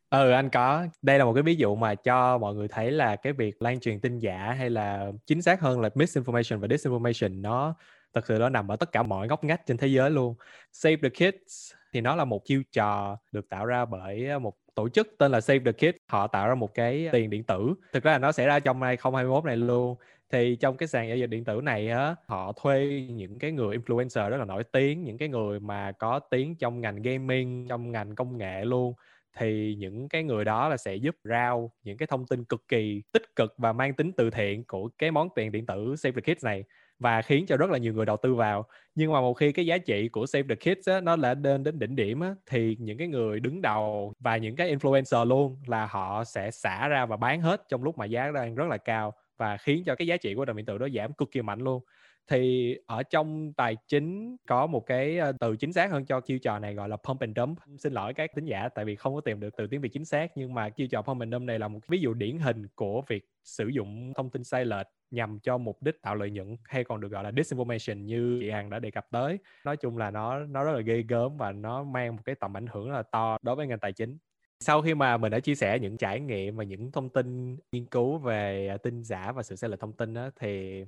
Ừ 0.10 0.32
anh 0.32 0.50
có. 0.50 0.86
Đây 1.02 1.20
là 1.20 1.26
một 1.26 1.34
cái 1.34 1.44
ví 1.44 1.56
dụ 1.56 1.76
mà 1.76 1.96
cho 1.96 2.38
mọi 2.38 2.56
người 2.56 2.68
thấy 2.68 2.92
là 2.92 3.16
cái 3.16 3.34
việc 3.34 3.62
lan 3.62 3.80
truyền 3.80 4.00
tin 4.00 4.20
giả 4.20 4.56
hay 4.58 4.70
là 4.70 5.12
chính 5.26 5.42
xác 5.42 5.62
hơn 5.62 5.82
là 5.82 5.90
misinformation 5.90 6.60
và 6.60 6.68
disinformation, 6.68 7.42
nó 7.42 7.76
thật 8.14 8.22
sự 8.28 8.38
nó 8.40 8.50
nằm 8.50 8.72
ở 8.72 8.76
tất 8.76 8.92
cả 8.92 9.04
mọi 9.04 9.28
ngóc 9.28 9.44
ngách 9.44 9.66
trên 9.66 9.78
thế 9.78 9.88
giới 9.88 10.10
luôn. 10.10 10.36
Save 10.74 10.96
the 10.96 11.10
Kids 11.10 11.72
thì 11.94 12.02
nó 12.02 12.16
là 12.16 12.26
một 12.26 12.46
chiêu 12.46 12.62
trò 12.72 13.18
được 13.32 13.50
tạo 13.50 13.66
ra 13.66 13.86
bởi 13.86 14.40
một 14.40 14.54
tổ 14.80 14.90
chức 14.90 15.16
tên 15.18 15.32
là 15.32 15.42
Save 15.42 15.60
the 15.60 15.72
Kids. 15.72 15.98
Họ 16.08 16.28
tạo 16.28 16.48
ra 16.48 16.56
một 16.56 16.74
cái 16.74 17.10
tiền 17.12 17.30
điện 17.30 17.44
tử. 17.44 17.74
Thực 17.94 18.04
ra 18.04 18.12
là 18.12 18.18
nó 18.18 18.32
sẽ 18.32 18.46
ra 18.48 18.60
trong 18.60 18.82
2021 18.82 19.46
này 19.46 19.58
luôn. 19.58 19.96
Thì 20.30 20.56
trong 20.56 20.78
cái 20.78 20.88
sàn 20.88 21.08
giao 21.08 21.18
dịch 21.18 21.28
điện 21.28 21.44
tử 21.44 21.62
này 21.64 21.90
á, 21.90 22.16
họ 22.26 22.54
thuê 22.62 23.06
những 23.10 23.40
cái 23.40 23.52
người 23.52 23.78
influencer 23.78 24.30
rất 24.30 24.38
là 24.38 24.46
nổi 24.46 24.64
tiếng, 24.64 25.04
những 25.04 25.18
cái 25.18 25.30
người 25.30 25.60
mà 25.60 25.92
có 25.92 26.20
tiếng 26.20 26.56
trong 26.56 26.82
ngành 26.82 27.02
gaming, 27.02 27.68
trong 27.68 27.92
ngành 27.92 28.16
công 28.16 28.38
nghệ 28.38 28.66
luôn. 28.66 28.94
Thì 29.38 29.76
những 29.80 30.10
cái 30.10 30.24
người 30.24 30.46
đó 30.46 30.70
là 30.70 30.78
sẽ 30.78 30.96
giúp 30.96 31.16
rao 31.24 31.72
những 31.84 31.98
cái 31.98 32.08
thông 32.08 32.26
tin 32.26 32.44
cực 32.44 32.68
kỳ 32.68 33.02
tích 33.12 33.36
cực 33.36 33.54
và 33.58 33.74
mang 33.74 33.94
tính 33.94 34.12
từ 34.18 34.30
thiện 34.30 34.64
của 34.64 34.90
cái 34.98 35.12
món 35.12 35.30
tiền 35.36 35.52
điện 35.52 35.66
tử 35.66 35.96
Save 35.96 36.22
the 36.22 36.34
Kids 36.34 36.46
này 36.46 36.64
và 37.00 37.22
khiến 37.22 37.46
cho 37.46 37.58
rất 37.58 37.70
là 37.70 37.78
nhiều 37.78 37.94
người 37.94 38.06
đầu 38.06 38.18
tư 38.18 38.36
vào. 38.36 38.66
Nhưng 38.96 39.12
mà 39.14 39.22
một 39.22 39.34
khi 39.34 39.52
cái 39.52 39.66
giá 39.66 39.78
trị 39.78 40.10
của 40.10 40.26
Save 40.26 40.56
the 40.56 40.74
Kids 40.76 40.90
á, 40.90 41.02
nó 41.02 41.16
đã 41.16 41.34
lên 41.44 41.64
đến 41.64 41.80
đỉnh 41.80 41.96
điểm 41.96 42.20
á, 42.20 42.36
thì 42.46 42.78
những 42.80 42.98
cái 42.98 43.08
người 43.08 43.40
đứng 43.40 43.62
đầu 43.62 44.14
và 44.20 44.38
những 44.38 44.56
cái 44.56 44.76
influencer 44.76 45.26
luôn 45.26 45.62
là 45.68 45.86
họ 45.86 46.24
sẽ 46.24 46.52
xả 46.52 46.88
ra 46.88 47.06
và 47.06 47.18
bán 47.18 47.42
hết 47.42 47.62
trong 47.70 47.84
lúc 47.84 47.98
mà 47.98 48.06
giá 48.06 48.32
đang 48.32 48.56
rất 48.56 48.66
là 48.70 48.78
cao 48.78 49.14
và 49.38 49.58
khiến 49.58 49.84
cho 49.86 49.96
cái 49.96 50.08
giá 50.08 50.18
trị 50.18 50.36
của 50.36 50.46
đồng 50.46 50.58
điện 50.58 50.66
tử 50.66 50.78
đó 50.78 50.88
giảm 50.96 51.14
cực 51.14 51.32
kỳ 51.32 51.42
mạnh 51.42 51.60
luôn 51.60 51.84
thì 52.30 52.76
ở 52.86 53.04
trong 53.04 53.54
tài 53.54 53.76
chính 53.88 54.38
có 54.48 54.68
một 54.68 54.86
cái 54.86 55.18
ờ, 55.18 55.32
từ 55.40 55.56
chính 55.56 55.74
xác 55.74 55.92
hơn 55.92 56.06
cho 56.06 56.22
chiêu 56.22 56.40
trò 56.40 56.60
này 56.60 56.74
gọi 56.74 56.90
là 56.90 56.98
pump 56.98 57.20
and 57.20 57.38
dump. 57.38 57.60
Xin 57.78 57.94
lỗi 57.94 58.14
các 58.14 58.36
tính 58.36 58.46
giả 58.46 58.70
tại 58.70 58.86
vì 58.86 58.96
không 58.96 59.16
có 59.16 59.22
tìm 59.22 59.40
được 59.40 59.50
từ 59.58 59.68
tiếng 59.68 59.82
việt 59.82 59.90
chính 59.94 60.06
xác 60.06 60.32
nhưng 60.36 60.54
mà 60.54 60.70
chiêu 60.70 60.88
trò 60.88 61.02
pump 61.02 61.20
and 61.20 61.34
dump 61.34 61.44
này 61.44 61.60
là 61.60 61.68
một 61.68 61.80
ví 61.88 62.00
dụ 62.00 62.14
điển 62.14 62.40
hình 62.40 62.68
của 62.76 63.02
việc 63.08 63.26
sử 63.44 63.68
dụng 63.68 64.14
thông 64.16 64.30
tin 64.30 64.44
sai 64.44 64.66
lệch 64.66 64.88
nhằm 65.12 65.40
cho 65.40 65.58
mục 65.58 65.84
đích 65.84 66.02
tạo 66.02 66.16
lợi 66.16 66.30
nhuận 66.32 66.58
hay 66.64 66.84
còn 66.84 67.02
được 67.02 67.12
gọi 67.12 67.24
là 67.24 67.32
disinformation 67.32 67.98
như 67.98 68.38
chị 68.42 68.50
Hằng 68.50 68.70
đã 68.70 68.80
đề 68.80 68.92
cập 68.92 69.06
tới. 69.12 69.38
Nói 69.66 69.78
chung 69.78 69.98
là 69.98 70.12
nó 70.12 70.40
nó 70.40 70.64
rất 70.64 70.72
là 70.72 70.82
ghê 70.82 71.04
gớm 71.08 71.38
và 71.38 71.52
nó 71.52 71.84
mang 71.84 72.16
một 72.16 72.22
cái 72.26 72.36
tầm 72.36 72.58
ảnh 72.58 72.68
hưởng 72.68 72.90
rất 72.90 72.96
là 72.96 73.04
to 73.04 73.38
đối 73.42 73.56
với 73.56 73.68
ngành 73.68 73.80
tài 73.80 73.94
chính. 73.94 74.18
Sau 74.60 74.82
khi 74.82 74.96
mà 74.96 75.18
mình 75.18 75.32
đã 75.32 75.40
chia 75.40 75.56
sẻ 75.56 75.80
những 75.80 75.98
trải 75.98 76.20
nghiệm 76.20 76.56
và 76.56 76.64
những 76.64 76.92
thông 76.92 77.10
tin 77.10 77.58
nghiên 77.72 77.86
cứu 77.86 78.18
về 78.18 78.68
ờ, 78.68 78.78
tin 78.78 79.04
giả 79.04 79.32
và 79.32 79.44
sự 79.44 79.56
sai 79.56 79.70
lệch 79.70 79.80
thông 79.80 79.94
tin 79.94 80.14
đó, 80.14 80.30
thì 80.40 80.84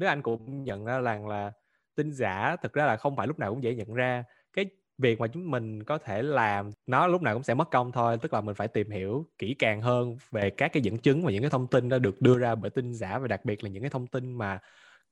nếu 0.00 0.08
anh 0.08 0.22
cũng 0.22 0.64
nhận 0.64 0.84
ra 0.84 0.98
rằng 0.98 1.28
là 1.28 1.52
tin 1.94 2.12
giả 2.12 2.56
thực 2.62 2.72
ra 2.72 2.86
là 2.86 2.96
không 2.96 3.16
phải 3.16 3.26
lúc 3.26 3.38
nào 3.38 3.50
cũng 3.50 3.62
dễ 3.62 3.74
nhận 3.74 3.94
ra 3.94 4.24
cái 4.52 4.66
việc 4.98 5.20
mà 5.20 5.26
chúng 5.26 5.50
mình 5.50 5.82
có 5.82 5.98
thể 5.98 6.22
làm 6.22 6.70
nó 6.86 7.06
lúc 7.06 7.22
nào 7.22 7.34
cũng 7.34 7.42
sẽ 7.42 7.54
mất 7.54 7.70
công 7.70 7.92
thôi 7.92 8.18
tức 8.22 8.32
là 8.32 8.40
mình 8.40 8.54
phải 8.54 8.68
tìm 8.68 8.90
hiểu 8.90 9.26
kỹ 9.38 9.54
càng 9.58 9.80
hơn 9.80 10.16
về 10.30 10.50
các 10.50 10.72
cái 10.72 10.82
dẫn 10.82 10.98
chứng 10.98 11.24
và 11.24 11.32
những 11.32 11.42
cái 11.42 11.50
thông 11.50 11.66
tin 11.66 11.88
đó 11.88 11.98
được 11.98 12.20
đưa 12.20 12.38
ra 12.38 12.54
bởi 12.54 12.70
tin 12.70 12.94
giả 12.94 13.18
và 13.18 13.28
đặc 13.28 13.44
biệt 13.44 13.64
là 13.64 13.70
những 13.70 13.82
cái 13.82 13.90
thông 13.90 14.06
tin 14.06 14.32
mà 14.32 14.58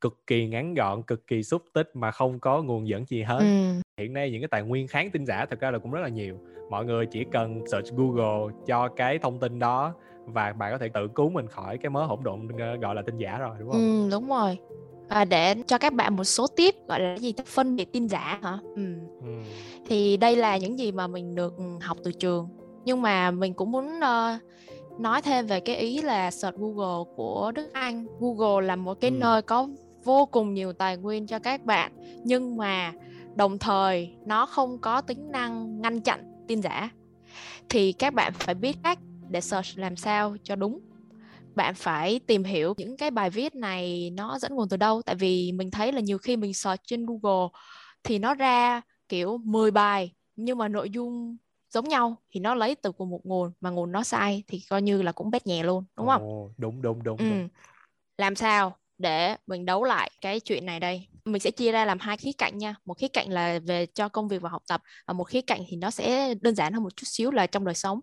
cực 0.00 0.26
kỳ 0.26 0.48
ngắn 0.48 0.74
gọn 0.74 1.02
cực 1.02 1.26
kỳ 1.26 1.42
xúc 1.42 1.62
tích 1.72 1.90
mà 1.94 2.10
không 2.10 2.40
có 2.40 2.62
nguồn 2.62 2.88
dẫn 2.88 3.04
gì 3.06 3.22
hết 3.22 3.38
ừ. 3.38 3.80
hiện 3.96 4.12
nay 4.12 4.30
những 4.30 4.42
cái 4.42 4.48
tài 4.48 4.62
nguyên 4.62 4.88
kháng 4.88 5.10
tin 5.10 5.26
giả 5.26 5.46
thực 5.46 5.60
ra 5.60 5.70
là 5.70 5.78
cũng 5.78 5.90
rất 5.90 6.00
là 6.00 6.08
nhiều 6.08 6.38
mọi 6.70 6.84
người 6.84 7.06
chỉ 7.06 7.24
cần 7.32 7.60
search 7.72 7.96
google 7.96 8.54
cho 8.66 8.88
cái 8.88 9.18
thông 9.18 9.40
tin 9.40 9.58
đó 9.58 9.94
và 10.32 10.52
bạn 10.52 10.72
có 10.72 10.78
thể 10.78 10.88
tự 10.88 11.08
cứu 11.14 11.30
mình 11.30 11.46
khỏi 11.48 11.78
cái 11.78 11.90
mớ 11.90 12.04
hỗn 12.04 12.18
độn 12.22 12.48
ờ, 12.58 12.76
gọi 12.76 12.94
là 12.94 13.02
tin 13.02 13.18
giả 13.18 13.38
rồi 13.38 13.56
đúng 13.58 13.70
không? 13.70 13.80
Ừ, 13.80 14.10
đúng 14.10 14.28
rồi. 14.28 14.58
À, 15.08 15.24
để 15.24 15.54
cho 15.66 15.78
các 15.78 15.92
bạn 15.92 16.16
một 16.16 16.24
số 16.24 16.46
tip 16.46 16.74
gọi 16.88 17.00
là 17.00 17.16
gì 17.18 17.34
phân 17.46 17.76
biệt 17.76 17.92
tin 17.92 18.08
giả 18.08 18.38
hả? 18.42 18.58
Ừ. 18.76 18.82
ừ. 19.22 19.28
Thì 19.86 20.16
đây 20.16 20.36
là 20.36 20.56
những 20.56 20.78
gì 20.78 20.92
mà 20.92 21.06
mình 21.06 21.34
được 21.34 21.54
học 21.80 21.96
từ 22.04 22.12
trường. 22.12 22.48
Nhưng 22.84 23.02
mà 23.02 23.30
mình 23.30 23.54
cũng 23.54 23.72
muốn 23.72 23.86
uh, 23.86 25.00
nói 25.00 25.22
thêm 25.22 25.46
về 25.46 25.60
cái 25.60 25.76
ý 25.76 26.02
là 26.02 26.30
search 26.30 26.58
Google 26.58 27.12
của 27.16 27.52
Đức 27.54 27.70
Anh. 27.72 28.06
Google 28.20 28.66
là 28.66 28.76
một 28.76 29.00
cái 29.00 29.10
ừ. 29.10 29.16
nơi 29.16 29.42
có 29.42 29.68
vô 30.04 30.26
cùng 30.26 30.54
nhiều 30.54 30.72
tài 30.72 30.96
nguyên 30.96 31.26
cho 31.26 31.38
các 31.38 31.64
bạn 31.64 31.92
nhưng 32.24 32.56
mà 32.56 32.92
đồng 33.34 33.58
thời 33.58 34.14
nó 34.26 34.46
không 34.46 34.78
có 34.78 35.00
tính 35.00 35.32
năng 35.32 35.80
ngăn 35.80 36.00
chặn 36.00 36.44
tin 36.48 36.60
giả 36.60 36.90
thì 37.68 37.92
các 37.92 38.14
bạn 38.14 38.32
phải 38.32 38.54
biết 38.54 38.76
cách 38.82 38.98
để 39.28 39.40
search 39.40 39.78
làm 39.78 39.96
sao 39.96 40.36
cho 40.42 40.56
đúng 40.56 40.78
bạn 41.54 41.74
phải 41.74 42.20
tìm 42.26 42.44
hiểu 42.44 42.74
những 42.78 42.96
cái 42.96 43.10
bài 43.10 43.30
viết 43.30 43.54
này 43.54 44.10
nó 44.10 44.38
dẫn 44.38 44.54
nguồn 44.54 44.68
từ 44.68 44.76
đâu 44.76 45.02
tại 45.02 45.14
vì 45.14 45.52
mình 45.52 45.70
thấy 45.70 45.92
là 45.92 46.00
nhiều 46.00 46.18
khi 46.18 46.36
mình 46.36 46.54
search 46.54 46.82
trên 46.86 47.06
Google 47.06 47.48
thì 48.04 48.18
nó 48.18 48.34
ra 48.34 48.80
kiểu 49.08 49.38
10 49.44 49.70
bài 49.70 50.14
nhưng 50.36 50.58
mà 50.58 50.68
nội 50.68 50.90
dung 50.90 51.36
giống 51.70 51.88
nhau 51.88 52.16
thì 52.30 52.40
nó 52.40 52.54
lấy 52.54 52.74
từ 52.74 52.92
cùng 52.92 53.10
một 53.10 53.20
nguồn 53.24 53.52
mà 53.60 53.70
nguồn 53.70 53.92
nó 53.92 54.02
sai 54.02 54.44
thì 54.48 54.60
coi 54.70 54.82
như 54.82 55.02
là 55.02 55.12
cũng 55.12 55.30
bét 55.30 55.46
nhẹ 55.46 55.62
luôn 55.62 55.84
đúng 55.96 56.06
không? 56.06 56.22
Ồ, 56.22 56.50
đúng 56.58 56.82
đúng 56.82 57.02
đúng, 57.02 57.18
ừ. 57.18 57.24
đúng. 57.28 57.48
Làm 58.18 58.34
sao 58.34 58.76
để 58.98 59.36
mình 59.46 59.66
đấu 59.66 59.84
lại 59.84 60.10
cái 60.20 60.40
chuyện 60.40 60.66
này 60.66 60.80
đây? 60.80 61.08
Mình 61.24 61.40
sẽ 61.40 61.50
chia 61.50 61.72
ra 61.72 61.84
làm 61.84 61.98
hai 62.00 62.16
khía 62.16 62.32
cạnh 62.38 62.58
nha. 62.58 62.74
Một 62.84 62.98
khía 62.98 63.08
cạnh 63.08 63.32
là 63.32 63.58
về 63.66 63.86
cho 63.86 64.08
công 64.08 64.28
việc 64.28 64.42
và 64.42 64.50
học 64.50 64.62
tập 64.68 64.82
và 65.06 65.14
một 65.14 65.24
khía 65.24 65.40
cạnh 65.40 65.60
thì 65.68 65.76
nó 65.76 65.90
sẽ 65.90 66.34
đơn 66.40 66.54
giản 66.54 66.72
hơn 66.72 66.82
một 66.82 66.96
chút 66.96 67.06
xíu 67.06 67.30
là 67.30 67.46
trong 67.46 67.64
đời 67.64 67.74
sống. 67.74 68.00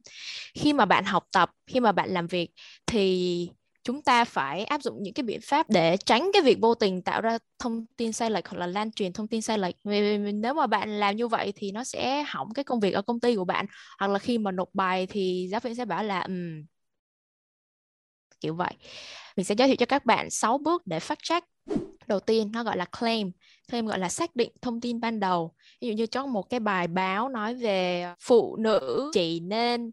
Khi 0.56 0.74
mà 0.74 0.86
bạn 0.86 1.06
học 1.06 1.24
tập, 1.32 1.52
khi 1.68 1.80
mà 1.80 1.92
bạn 1.92 2.10
làm 2.10 2.28
việc 2.28 2.52
thì 2.88 3.50
chúng 3.86 4.02
ta 4.02 4.26
phải 4.26 4.66
áp 4.66 4.82
dụng 4.82 5.04
những 5.04 5.14
cái 5.14 5.24
biện 5.24 5.40
pháp 5.44 5.70
để 5.70 5.98
tránh 5.98 6.30
cái 6.34 6.42
việc 6.42 6.58
vô 6.62 6.76
tình 6.76 7.02
tạo 7.02 7.22
ra 7.22 7.38
thông 7.60 7.86
tin 7.98 8.12
sai 8.12 8.32
lệch 8.32 8.48
hoặc 8.48 8.58
là 8.58 8.68
lan 8.68 8.92
truyền 8.92 9.14
thông 9.14 9.28
tin 9.28 9.42
sai 9.42 9.58
lệch 9.58 9.76
nếu 10.34 10.54
mà 10.54 10.68
bạn 10.68 11.00
làm 11.00 11.16
như 11.16 11.28
vậy 11.28 11.54
thì 11.56 11.72
nó 11.72 11.84
sẽ 11.84 12.24
hỏng 12.28 12.54
cái 12.54 12.64
công 12.64 12.80
việc 12.80 12.92
ở 12.92 13.02
công 13.02 13.20
ty 13.20 13.36
của 13.36 13.46
bạn 13.46 13.66
hoặc 14.00 14.12
là 14.12 14.20
khi 14.20 14.38
mà 14.38 14.52
nộp 14.52 14.70
bài 14.74 15.08
thì 15.10 15.48
giáo 15.52 15.60
viên 15.60 15.76
sẽ 15.76 15.86
bảo 15.86 16.04
là 16.04 16.22
um, 16.22 16.66
kiểu 18.42 18.56
vậy. 18.56 18.74
Mình 19.38 19.44
sẽ 19.46 19.56
giới 19.58 19.68
thiệu 19.68 19.76
cho 19.76 19.86
các 19.86 20.06
bạn 20.06 20.30
6 20.30 20.58
bước 20.58 20.88
để 20.88 21.00
fact 21.00 21.16
check. 21.24 21.48
Đầu 22.08 22.20
tiên, 22.20 22.52
nó 22.54 22.64
gọi 22.64 22.78
là 22.78 22.86
claim 23.00 23.32
claim 23.72 23.86
gọi 23.86 24.00
là 24.00 24.10
xác 24.10 24.36
định 24.36 24.52
thông 24.62 24.82
tin 24.82 25.00
ban 25.00 25.20
đầu. 25.20 25.54
Ví 25.82 25.88
dụ 25.88 25.94
như 25.94 26.06
trong 26.06 26.34
một 26.34 26.50
cái 26.50 26.60
bài 26.60 26.88
báo 26.88 27.30
nói 27.30 27.56
về 27.56 28.14
phụ 28.22 28.56
nữ 28.60 29.12
chỉ 29.14 29.40
nên 29.40 29.92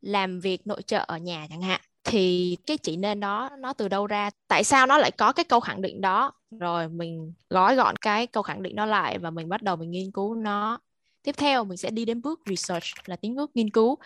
làm 0.00 0.40
việc 0.40 0.66
nội 0.66 0.82
trợ 0.82 1.04
ở 1.08 1.16
nhà 1.16 1.46
chẳng 1.50 1.62
hạn, 1.62 1.80
thì 2.04 2.56
cái 2.66 2.78
chỉ 2.78 2.96
nên 2.96 3.20
đó, 3.20 3.50
nó 3.58 3.72
từ 3.72 3.88
đâu 3.88 4.06
ra? 4.06 4.30
Tại 4.48 4.64
sao 4.64 4.86
nó 4.86 4.98
lại 4.98 5.10
có 5.10 5.32
cái 5.32 5.44
câu 5.44 5.60
khẳng 5.60 5.82
định 5.82 6.00
đó? 6.00 6.32
Rồi 6.60 6.88
mình 6.88 7.32
gói 7.50 7.76
gọn 7.76 7.96
cái 7.96 8.26
câu 8.26 8.42
khẳng 8.42 8.62
định 8.62 8.76
đó 8.76 8.86
lại 8.86 9.18
và 9.18 9.30
mình 9.30 9.48
bắt 9.48 9.62
đầu 9.62 9.76
mình 9.76 9.90
nghiên 9.90 10.12
cứu 10.12 10.34
nó 10.34 10.78
tiếp 11.22 11.34
theo 11.36 11.64
mình 11.64 11.76
sẽ 11.76 11.90
đi 11.90 12.04
đến 12.04 12.22
bước 12.22 12.40
research 12.46 12.84
là 13.04 13.16
tiếng 13.16 13.34
bước 13.34 13.50
nghiên 13.54 13.70
cứu. 13.70 13.98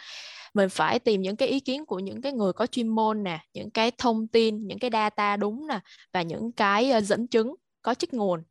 Mình 0.55 0.69
phải 0.69 0.99
tìm 0.99 1.23
những 1.23 1.37
cái 1.37 1.49
ý 1.49 1.61
kiến 1.61 1.87
của 1.87 1.99
những 1.99 2.23
cái 2.23 2.33
người 2.33 2.53
có 2.53 2.67
chuyên 2.67 2.89
môn 2.89 3.23
nè 3.23 3.41
những 3.55 3.71
cái 3.71 3.91
thông 3.99 4.27
tin 4.27 4.67
những 4.67 4.79
cái 4.79 4.91
data 4.93 5.37
đúng 5.37 5.67
nè 5.69 5.81
và 6.13 6.23
những 6.23 6.53
cái 6.53 6.91
ờ, 6.91 7.01
dẫn 7.01 7.27
chứng 7.27 7.55
có 7.83 7.95
trích 7.95 8.15
nguồn. 8.15 8.43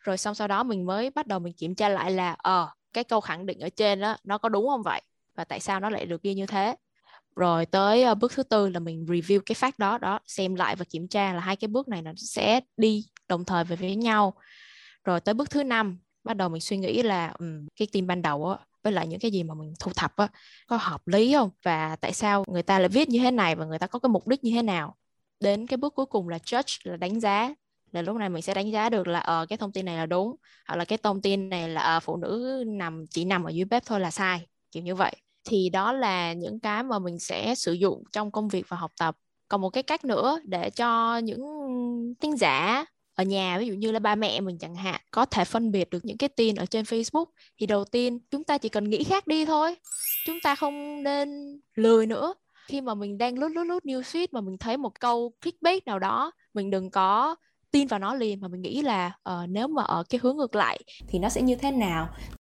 Rồi 0.00 0.18
xong 0.18 0.34
sau 0.34 0.48
đó 0.48 0.62
mình 0.62 0.86
mới 0.86 1.10
bắt 1.10 1.26
đầu 1.26 1.38
mình 1.38 1.52
kiểm 1.52 1.74
tra 1.74 1.88
lại 1.88 2.10
là 2.10 2.36
ờ 2.38 2.62
uh, 2.62 2.68
cái 2.92 3.04
câu 3.04 3.20
khẳng 3.20 3.46
định 3.46 3.60
ở 3.60 3.68
trên 3.68 4.00
đó 4.00 4.16
nó 4.24 4.38
có 4.38 4.48
đúng 4.48 4.68
không 4.68 4.82
vậy? 4.82 5.02
Và 5.34 5.44
tại 5.44 5.60
sao 5.60 5.80
nó 5.80 5.90
lại 5.90 6.06
được 6.06 6.22
ghi 6.22 6.34
như 6.34 6.46
thế? 6.46 6.76
Rồi 7.36 7.66
tới 7.66 8.10
uh, 8.10 8.18
bước 8.18 8.32
thứ 8.32 8.42
tư 8.42 8.68
là 8.68 8.80
mình 8.80 9.04
review 9.04 9.40
cái 9.46 9.54
phát 9.54 9.78
đó 9.78 9.98
đó 9.98 10.18
xem 10.26 10.54
lại 10.54 10.76
và 10.76 10.84
kiểm 10.84 11.08
tra 11.08 11.32
là 11.32 11.40
hai 11.40 11.56
cái 11.56 11.68
bước 11.68 11.88
này 11.88 12.02
nó 12.02 12.12
sẽ 12.16 12.60
đi 12.76 13.06
đồng 13.28 13.44
thời 13.44 13.64
về 13.64 13.76
với 13.76 13.96
nhau. 13.96 14.34
Rồi 15.04 15.20
tới 15.20 15.34
bước 15.34 15.50
thứ 15.50 15.62
năm 15.62 15.98
bắt 16.28 16.36
đầu 16.36 16.48
mình 16.48 16.60
suy 16.60 16.76
nghĩ 16.76 17.02
là 17.02 17.32
um, 17.38 17.66
cái 17.76 17.88
team 17.92 18.06
ban 18.06 18.22
đầu 18.22 18.48
á 18.48 18.56
với 18.82 18.92
lại 18.92 19.06
những 19.06 19.20
cái 19.20 19.30
gì 19.30 19.42
mà 19.42 19.54
mình 19.54 19.74
thu 19.80 19.92
thập 19.96 20.16
á 20.16 20.28
có 20.66 20.76
hợp 20.76 21.08
lý 21.08 21.32
không? 21.32 21.50
Và 21.62 21.96
tại 21.96 22.12
sao 22.12 22.44
người 22.48 22.62
ta 22.62 22.78
lại 22.78 22.88
viết 22.88 23.08
như 23.08 23.18
thế 23.18 23.30
này 23.30 23.54
và 23.54 23.64
người 23.64 23.78
ta 23.78 23.86
có 23.86 23.98
cái 23.98 24.10
mục 24.10 24.28
đích 24.28 24.44
như 24.44 24.50
thế 24.54 24.62
nào? 24.62 24.96
Đến 25.40 25.66
cái 25.66 25.76
bước 25.76 25.94
cuối 25.94 26.06
cùng 26.06 26.28
là 26.28 26.38
judge 26.38 26.90
là 26.90 26.96
đánh 26.96 27.20
giá. 27.20 27.54
Là 27.92 28.02
lúc 28.02 28.16
này 28.16 28.28
mình 28.28 28.42
sẽ 28.42 28.54
đánh 28.54 28.72
giá 28.72 28.90
được 28.90 29.06
là 29.06 29.18
ờ 29.18 29.42
uh, 29.42 29.48
cái 29.48 29.56
thông 29.58 29.72
tin 29.72 29.84
này 29.84 29.96
là 29.96 30.06
đúng 30.06 30.36
hoặc 30.68 30.76
là 30.76 30.84
cái 30.84 30.98
thông 31.02 31.22
tin 31.22 31.48
này 31.48 31.68
là 31.68 31.96
uh, 31.96 32.02
phụ 32.02 32.16
nữ 32.16 32.64
nằm 32.66 33.04
chỉ 33.10 33.24
nằm 33.24 33.44
ở 33.44 33.50
dưới 33.50 33.64
bếp 33.64 33.86
thôi 33.86 34.00
là 34.00 34.10
sai 34.10 34.46
kiểu 34.70 34.82
như 34.82 34.94
vậy. 34.94 35.16
Thì 35.44 35.68
đó 35.68 35.92
là 35.92 36.32
những 36.32 36.60
cái 36.60 36.82
mà 36.82 36.98
mình 36.98 37.18
sẽ 37.18 37.54
sử 37.54 37.72
dụng 37.72 38.02
trong 38.12 38.30
công 38.30 38.48
việc 38.48 38.64
và 38.68 38.76
học 38.76 38.92
tập. 39.00 39.16
Còn 39.48 39.60
một 39.60 39.70
cái 39.70 39.82
cách 39.82 40.04
nữa 40.04 40.40
để 40.44 40.70
cho 40.70 41.18
những 41.18 41.40
tin 42.20 42.36
giả 42.36 42.84
ở 43.18 43.24
nhà 43.24 43.58
ví 43.58 43.66
dụ 43.66 43.74
như 43.74 43.92
là 43.92 43.98
ba 43.98 44.14
mẹ 44.14 44.40
mình 44.40 44.58
chẳng 44.58 44.74
hạn 44.74 45.00
có 45.10 45.24
thể 45.24 45.44
phân 45.44 45.70
biệt 45.70 45.90
được 45.90 46.04
những 46.04 46.16
cái 46.16 46.28
tin 46.28 46.56
ở 46.56 46.66
trên 46.66 46.84
Facebook 46.84 47.24
thì 47.60 47.66
đầu 47.66 47.84
tiên 47.84 48.18
chúng 48.30 48.44
ta 48.44 48.58
chỉ 48.58 48.68
cần 48.68 48.90
nghĩ 48.90 49.04
khác 49.04 49.26
đi 49.26 49.44
thôi. 49.44 49.76
Chúng 50.26 50.40
ta 50.40 50.54
không 50.54 51.02
nên 51.02 51.28
lười 51.74 52.06
nữa. 52.06 52.34
Khi 52.68 52.80
mà 52.80 52.94
mình 52.94 53.18
đang 53.18 53.38
lướt 53.38 53.48
lướt 53.48 53.64
lướt 53.64 53.84
newsfeed 53.84 54.26
mà 54.32 54.40
mình 54.40 54.58
thấy 54.58 54.76
một 54.76 55.00
câu 55.00 55.32
clickbait 55.42 55.86
nào 55.86 55.98
đó 55.98 56.32
mình 56.54 56.70
đừng 56.70 56.90
có 56.90 57.36
tin 57.70 57.86
vào 57.86 57.98
nó 57.98 58.14
liền 58.14 58.40
mà 58.40 58.48
mình 58.48 58.62
nghĩ 58.62 58.82
là 58.82 59.12
uh, 59.28 59.48
nếu 59.48 59.68
mà 59.68 59.82
ở 59.82 60.04
cái 60.10 60.20
hướng 60.22 60.36
ngược 60.36 60.54
lại 60.54 60.78
thì 61.08 61.18
nó 61.18 61.28
sẽ 61.28 61.42
như 61.42 61.56
thế 61.56 61.70
nào? 61.70 62.08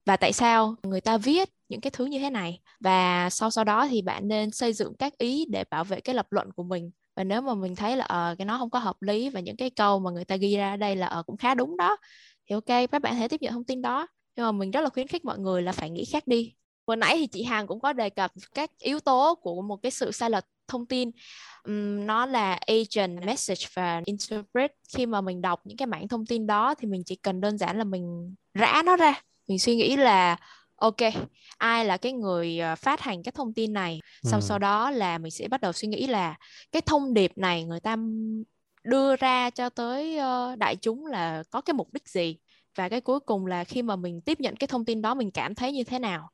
Và 0.07 0.17
tại 0.17 0.33
sao 0.33 0.75
người 0.83 1.01
ta 1.01 1.19
viết 1.19 1.49
những 1.69 1.81
cái 1.81 1.91
thứ 1.91 2.05
như 2.05 2.19
thế 2.19 2.31
này? 2.31 2.61
Và 2.81 3.31
sau 3.31 3.51
sau 3.51 3.65
đó 3.65 3.89
thì 3.89 4.03
bạn 4.03 4.29
nên 4.29 4.51
xây 4.51 4.73
dựng 4.73 4.95
các 4.99 5.19
ý 5.19 5.47
để 5.51 5.65
bảo 5.71 5.85
vệ 5.85 6.01
cái 6.01 6.15
lập 6.15 6.27
luận 6.31 6.53
của 6.53 6.63
mình 6.63 6.91
và 7.17 7.25
nếu 7.25 7.41
mà 7.41 7.55
mình 7.55 7.77
thấy 7.77 7.97
là 7.97 8.05
ờ 8.05 8.35
cái 8.39 8.47
nó 8.47 8.59
không 8.59 8.71
có 8.71 8.79
hợp 8.79 9.03
lý 9.03 9.29
và 9.29 9.41
những 9.41 9.57
cái 9.57 9.71
câu 9.71 9.99
mà 9.99 10.11
người 10.11 10.25
ta 10.25 10.37
ghi 10.37 10.57
ra 10.57 10.71
ở 10.71 10.77
đây 10.77 10.97
là 10.97 11.07
ờ 11.07 11.23
cũng 11.23 11.37
khá 11.37 11.55
đúng 11.55 11.77
đó 11.77 11.97
thì 12.49 12.55
ok 12.55 12.91
các 12.91 13.03
bạn 13.03 13.15
hãy 13.15 13.29
tiếp 13.29 13.43
nhận 13.43 13.53
thông 13.53 13.65
tin 13.65 13.83
đó. 13.83 14.07
Nhưng 14.37 14.47
mà 14.47 14.53
mình 14.53 14.71
rất 14.71 14.81
là 14.81 14.89
khuyến 14.89 15.07
khích 15.07 15.25
mọi 15.25 15.39
người 15.39 15.63
là 15.63 15.73
phải 15.73 15.91
nghĩ 15.91 16.05
khác 16.05 16.27
đi. 16.27 16.55
Vừa 16.87 16.97
nãy 16.97 17.17
thì 17.19 17.27
chị 17.27 17.43
Hằng 17.43 17.67
cũng 17.67 17.81
có 17.81 17.93
đề 17.93 18.11
cập 18.11 18.33
các 18.55 18.71
yếu 18.79 19.01
tố 19.01 19.35
của 19.35 19.63
một 19.63 19.77
cái 19.83 19.91
sự 19.91 20.13
sai 20.13 20.31
lệch 20.31 20.45
thông 20.69 20.87
tin. 20.87 21.11
Um, 21.65 22.07
nó 22.07 22.27
là 22.27 22.59
agent 22.67 23.25
message 23.27 23.67
và 23.75 24.03
interpret. 24.05 24.73
Khi 24.97 25.07
mà 25.07 25.21
mình 25.21 25.43
đọc 25.43 25.61
những 25.65 25.77
cái 25.77 25.87
mảng 25.87 26.09
thông 26.09 26.27
tin 26.27 26.47
đó 26.47 26.75
thì 26.79 26.89
mình 26.89 27.03
chỉ 27.07 27.17
cần 27.17 27.41
đơn 27.41 27.59
giản 27.59 27.79
là 27.79 27.85
mình 27.85 28.35
rã 28.55 28.83
nó 28.87 28.97
ra. 28.97 29.23
Mình 29.49 29.59
suy 29.59 29.77
nghĩ 29.77 29.97
là 29.97 30.37
ok 30.83 31.13
ai 31.59 31.85
là 31.85 31.97
cái 31.97 32.13
người 32.13 32.59
ờ, 32.59 32.77
phát 32.77 33.01
hành 33.01 33.23
cái 33.23 33.33
thông 33.33 33.55
tin 33.55 33.73
này? 33.73 34.01
Sau 34.23 34.41
ừ. 34.41 34.45
sau 34.45 34.59
đó 34.59 34.91
là 34.91 35.19
mình 35.19 35.31
sẽ 35.31 35.49
bắt 35.49 35.61
đầu 35.61 35.73
suy 35.73 35.89
nghĩ 35.89 36.07
là 36.07 36.35
cái 36.73 36.83
thông 36.87 37.15
điệp 37.15 37.39
này 37.39 37.65
người 37.65 37.81
ta 37.81 37.97
đưa 38.85 39.17
ra 39.17 39.51
cho 39.51 39.69
tới 39.69 40.19
uh, 40.19 40.59
đại 40.59 40.77
chúng 40.77 41.07
là 41.07 41.43
có 41.51 41.61
cái 41.61 41.75
mục 41.75 41.93
đích 41.93 42.09
gì? 42.09 42.37
Và 42.77 42.89
cái 42.89 43.01
cuối 43.01 43.21
cùng 43.21 43.47
là 43.47 43.65
khi 43.65 43.83
mà 43.83 43.97
mình 43.97 44.21
tiếp 44.21 44.41
nhận 44.41 44.57
cái 44.57 44.69
thông 44.69 44.85
tin 44.85 45.03
đó 45.03 45.15
mình 45.15 45.31
cảm 45.31 45.55
thấy 45.55 45.73
như 45.73 45.85
thế 45.85 45.99
nào? 45.99 46.29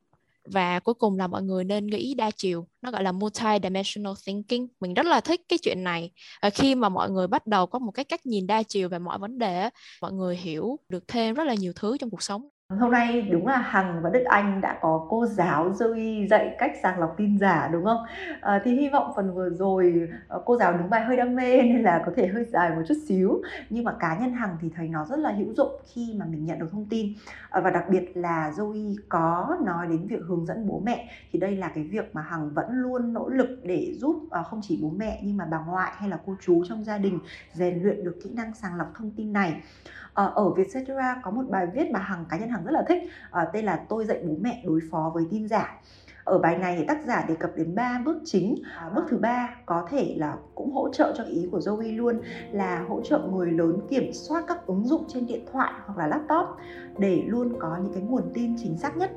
Và 0.44 0.80
cuối 0.80 0.94
cùng 0.94 1.18
là 1.18 1.26
mọi 1.26 1.42
người 1.42 1.64
nên 1.64 1.86
nghĩ 1.86 2.14
đa 2.14 2.30
chiều 2.30 2.66
nó 2.82 2.90
gọi 2.90 3.02
là 3.02 3.12
multi-dimensional 3.12 4.14
thinking. 4.26 4.66
Mình 4.80 4.94
rất 4.94 5.06
là 5.06 5.20
thích 5.20 5.40
cái 5.48 5.58
chuyện 5.62 5.84
này. 5.84 6.10
À, 6.40 6.50
khi 6.50 6.74
mà 6.74 6.88
mọi 6.88 7.10
người 7.10 7.26
bắt 7.26 7.46
đầu 7.46 7.66
có 7.66 7.78
một 7.78 7.90
cái 7.90 8.04
cách 8.04 8.26
nhìn 8.26 8.46
đa 8.46 8.62
chiều 8.62 8.88
về 8.88 8.98
mọi 8.98 9.18
vấn 9.18 9.38
đề 9.38 9.68
mọi 10.02 10.12
người 10.12 10.36
hiểu 10.36 10.78
được 10.88 11.08
thêm 11.08 11.34
rất 11.34 11.44
là 11.44 11.54
nhiều 11.54 11.72
thứ 11.76 11.96
trong 11.98 12.10
cuộc 12.10 12.22
sống 12.22 12.48
Hôm 12.76 12.90
nay 12.90 13.22
đúng 13.22 13.46
là 13.46 13.58
Hằng 13.58 14.02
và 14.02 14.10
Đức 14.10 14.24
Anh 14.24 14.60
đã 14.60 14.78
có 14.80 15.06
cô 15.10 15.26
giáo 15.26 15.70
Zoe 15.70 16.26
dạy 16.28 16.56
cách 16.58 16.72
sàng 16.82 16.98
lọc 17.00 17.14
tin 17.16 17.38
giả 17.38 17.68
đúng 17.72 17.84
không? 17.84 18.04
À, 18.40 18.60
thì 18.64 18.74
hy 18.74 18.88
vọng 18.88 19.12
phần 19.16 19.34
vừa 19.34 19.50
rồi 19.50 20.08
ờ, 20.28 20.42
cô 20.44 20.56
giáo 20.56 20.72
đứng 20.72 20.90
bài 20.90 21.04
hơi 21.04 21.16
đam 21.16 21.34
mê 21.36 21.62
nên 21.62 21.82
là 21.82 22.02
có 22.06 22.12
thể 22.16 22.26
hơi 22.26 22.44
dài 22.44 22.70
một 22.70 22.82
chút 22.88 22.94
xíu. 23.06 23.42
Nhưng 23.70 23.84
mà 23.84 23.92
cá 24.00 24.18
nhân 24.18 24.32
Hằng 24.32 24.56
thì 24.60 24.70
thấy 24.76 24.88
nó 24.88 25.04
rất 25.04 25.18
là 25.18 25.30
hữu 25.30 25.54
dụng 25.54 25.80
khi 25.94 26.14
mà 26.18 26.26
mình 26.26 26.44
nhận 26.44 26.58
được 26.58 26.66
thông 26.72 26.86
tin. 26.86 27.12
À, 27.50 27.60
và 27.60 27.70
đặc 27.70 27.84
biệt 27.90 28.16
là 28.16 28.52
Zoe 28.56 28.94
có 29.08 29.56
nói 29.64 29.86
đến 29.86 30.06
việc 30.06 30.20
hướng 30.28 30.46
dẫn 30.46 30.66
bố 30.66 30.82
mẹ. 30.84 31.10
Thì 31.32 31.38
đây 31.38 31.56
là 31.56 31.68
cái 31.74 31.84
việc 31.84 32.14
mà 32.14 32.22
Hằng 32.22 32.50
vẫn 32.54 32.66
luôn 32.70 33.12
nỗ 33.12 33.28
lực 33.28 33.48
để 33.62 33.94
giúp 33.96 34.28
à, 34.30 34.42
không 34.42 34.60
chỉ 34.62 34.78
bố 34.82 34.90
mẹ 34.96 35.20
nhưng 35.22 35.36
mà 35.36 35.44
bà 35.50 35.58
ngoại 35.58 35.92
hay 35.94 36.08
là 36.08 36.18
cô 36.26 36.36
chú 36.40 36.64
trong 36.68 36.84
gia 36.84 36.98
đình 36.98 37.18
rèn 37.52 37.82
luyện 37.82 38.04
được 38.04 38.16
kỹ 38.24 38.30
năng 38.34 38.54
sàng 38.54 38.76
lọc 38.76 38.92
thông 38.94 39.10
tin 39.10 39.32
này. 39.32 39.62
Ờ, 40.18 40.32
ở 40.34 40.50
Vietcetera 40.50 41.20
có 41.22 41.30
một 41.30 41.42
bài 41.48 41.66
viết 41.66 41.90
mà 41.90 42.00
Hằng 42.00 42.24
cá 42.28 42.38
nhân 42.38 42.48
Hằng 42.48 42.64
rất 42.64 42.72
là 42.72 42.84
thích 42.88 43.02
ờ, 43.30 43.50
tên 43.52 43.64
là 43.64 43.80
tôi 43.88 44.04
dạy 44.04 44.18
bố 44.26 44.34
mẹ 44.40 44.62
đối 44.66 44.80
phó 44.90 45.10
với 45.14 45.24
tin 45.30 45.48
giả. 45.48 45.80
Ở 46.24 46.38
bài 46.38 46.58
này 46.58 46.76
thì 46.78 46.84
tác 46.84 46.98
giả 47.06 47.24
đề 47.28 47.34
cập 47.34 47.50
đến 47.56 47.74
ba 47.74 48.00
bước 48.04 48.18
chính. 48.24 48.54
À, 48.76 48.90
bước 48.94 49.04
thứ 49.08 49.16
ba 49.16 49.56
có 49.66 49.86
thể 49.90 50.14
là 50.18 50.36
cũng 50.54 50.72
hỗ 50.72 50.88
trợ 50.92 51.14
cho 51.16 51.24
ý 51.24 51.48
của 51.52 51.58
Zoe 51.58 51.96
luôn 51.96 52.20
là 52.52 52.84
hỗ 52.88 53.00
trợ 53.00 53.18
người 53.18 53.52
lớn 53.52 53.78
kiểm 53.88 54.12
soát 54.12 54.44
các 54.48 54.66
ứng 54.66 54.84
dụng 54.84 55.04
trên 55.08 55.26
điện 55.26 55.44
thoại 55.52 55.72
hoặc 55.86 55.98
là 55.98 56.06
laptop 56.06 56.56
để 56.98 57.22
luôn 57.26 57.52
có 57.60 57.78
những 57.82 57.92
cái 57.92 58.02
nguồn 58.02 58.22
tin 58.34 58.56
chính 58.58 58.78
xác 58.78 58.96
nhất. 58.96 59.10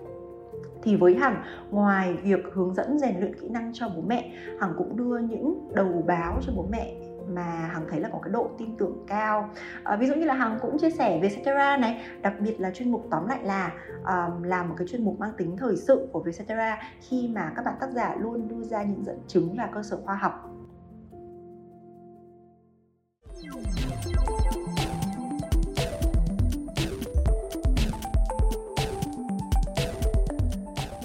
Thì 0.84 0.96
với 0.96 1.16
Hằng 1.16 1.44
ngoài 1.72 2.14
việc 2.14 2.40
hướng 2.54 2.74
dẫn 2.74 3.00
rèn 3.00 3.20
luyện 3.20 3.36
kỹ 3.36 3.50
năng 3.50 3.72
cho 3.74 3.90
bố 3.96 4.02
mẹ 4.08 4.32
Hằng 4.60 4.74
cũng 4.78 4.98
đưa 4.98 5.18
những 5.18 5.70
đầu 5.74 6.04
báo 6.08 6.40
cho 6.42 6.54
bố 6.56 6.66
mẹ 6.72 6.96
mà 7.30 7.44
hằng 7.44 7.86
thấy 7.90 8.00
là 8.00 8.10
có 8.12 8.20
cái 8.24 8.32
độ 8.32 8.50
tin 8.58 8.78
tưởng 8.78 9.06
cao. 9.08 9.50
À, 9.84 9.96
ví 9.96 10.08
dụ 10.08 10.14
như 10.14 10.26
là 10.26 10.34
hằng 10.34 10.60
cũng 10.62 10.78
chia 10.80 10.90
sẻ 10.90 11.20
về 11.22 11.30
Cetera 11.30 11.78
này 11.78 12.02
đặc 12.22 12.34
biệt 12.40 12.60
là 12.60 12.72
chuyên 12.72 12.92
mục 12.92 13.08
tóm 13.12 13.28
lại 13.28 13.40
là 13.44 13.72
um, 14.06 14.44
làm 14.44 14.70
một 14.70 14.76
cái 14.78 14.88
chuyên 14.88 15.06
mục 15.06 15.20
mang 15.20 15.34
tính 15.38 15.58
thời 15.58 15.78
sự 15.78 16.10
của 16.12 16.20
Vietcetera 16.20 16.78
khi 17.00 17.28
mà 17.28 17.52
các 17.56 17.66
bạn 17.66 17.76
tác 17.80 17.92
giả 17.92 18.16
luôn 18.20 18.48
đưa 18.48 18.64
ra 18.64 18.84
những 18.84 19.06
dẫn 19.06 19.20
chứng 19.28 19.56
và 19.58 19.70
cơ 19.74 19.84
sở 19.84 19.98
khoa 20.06 20.16
học. 20.16 20.52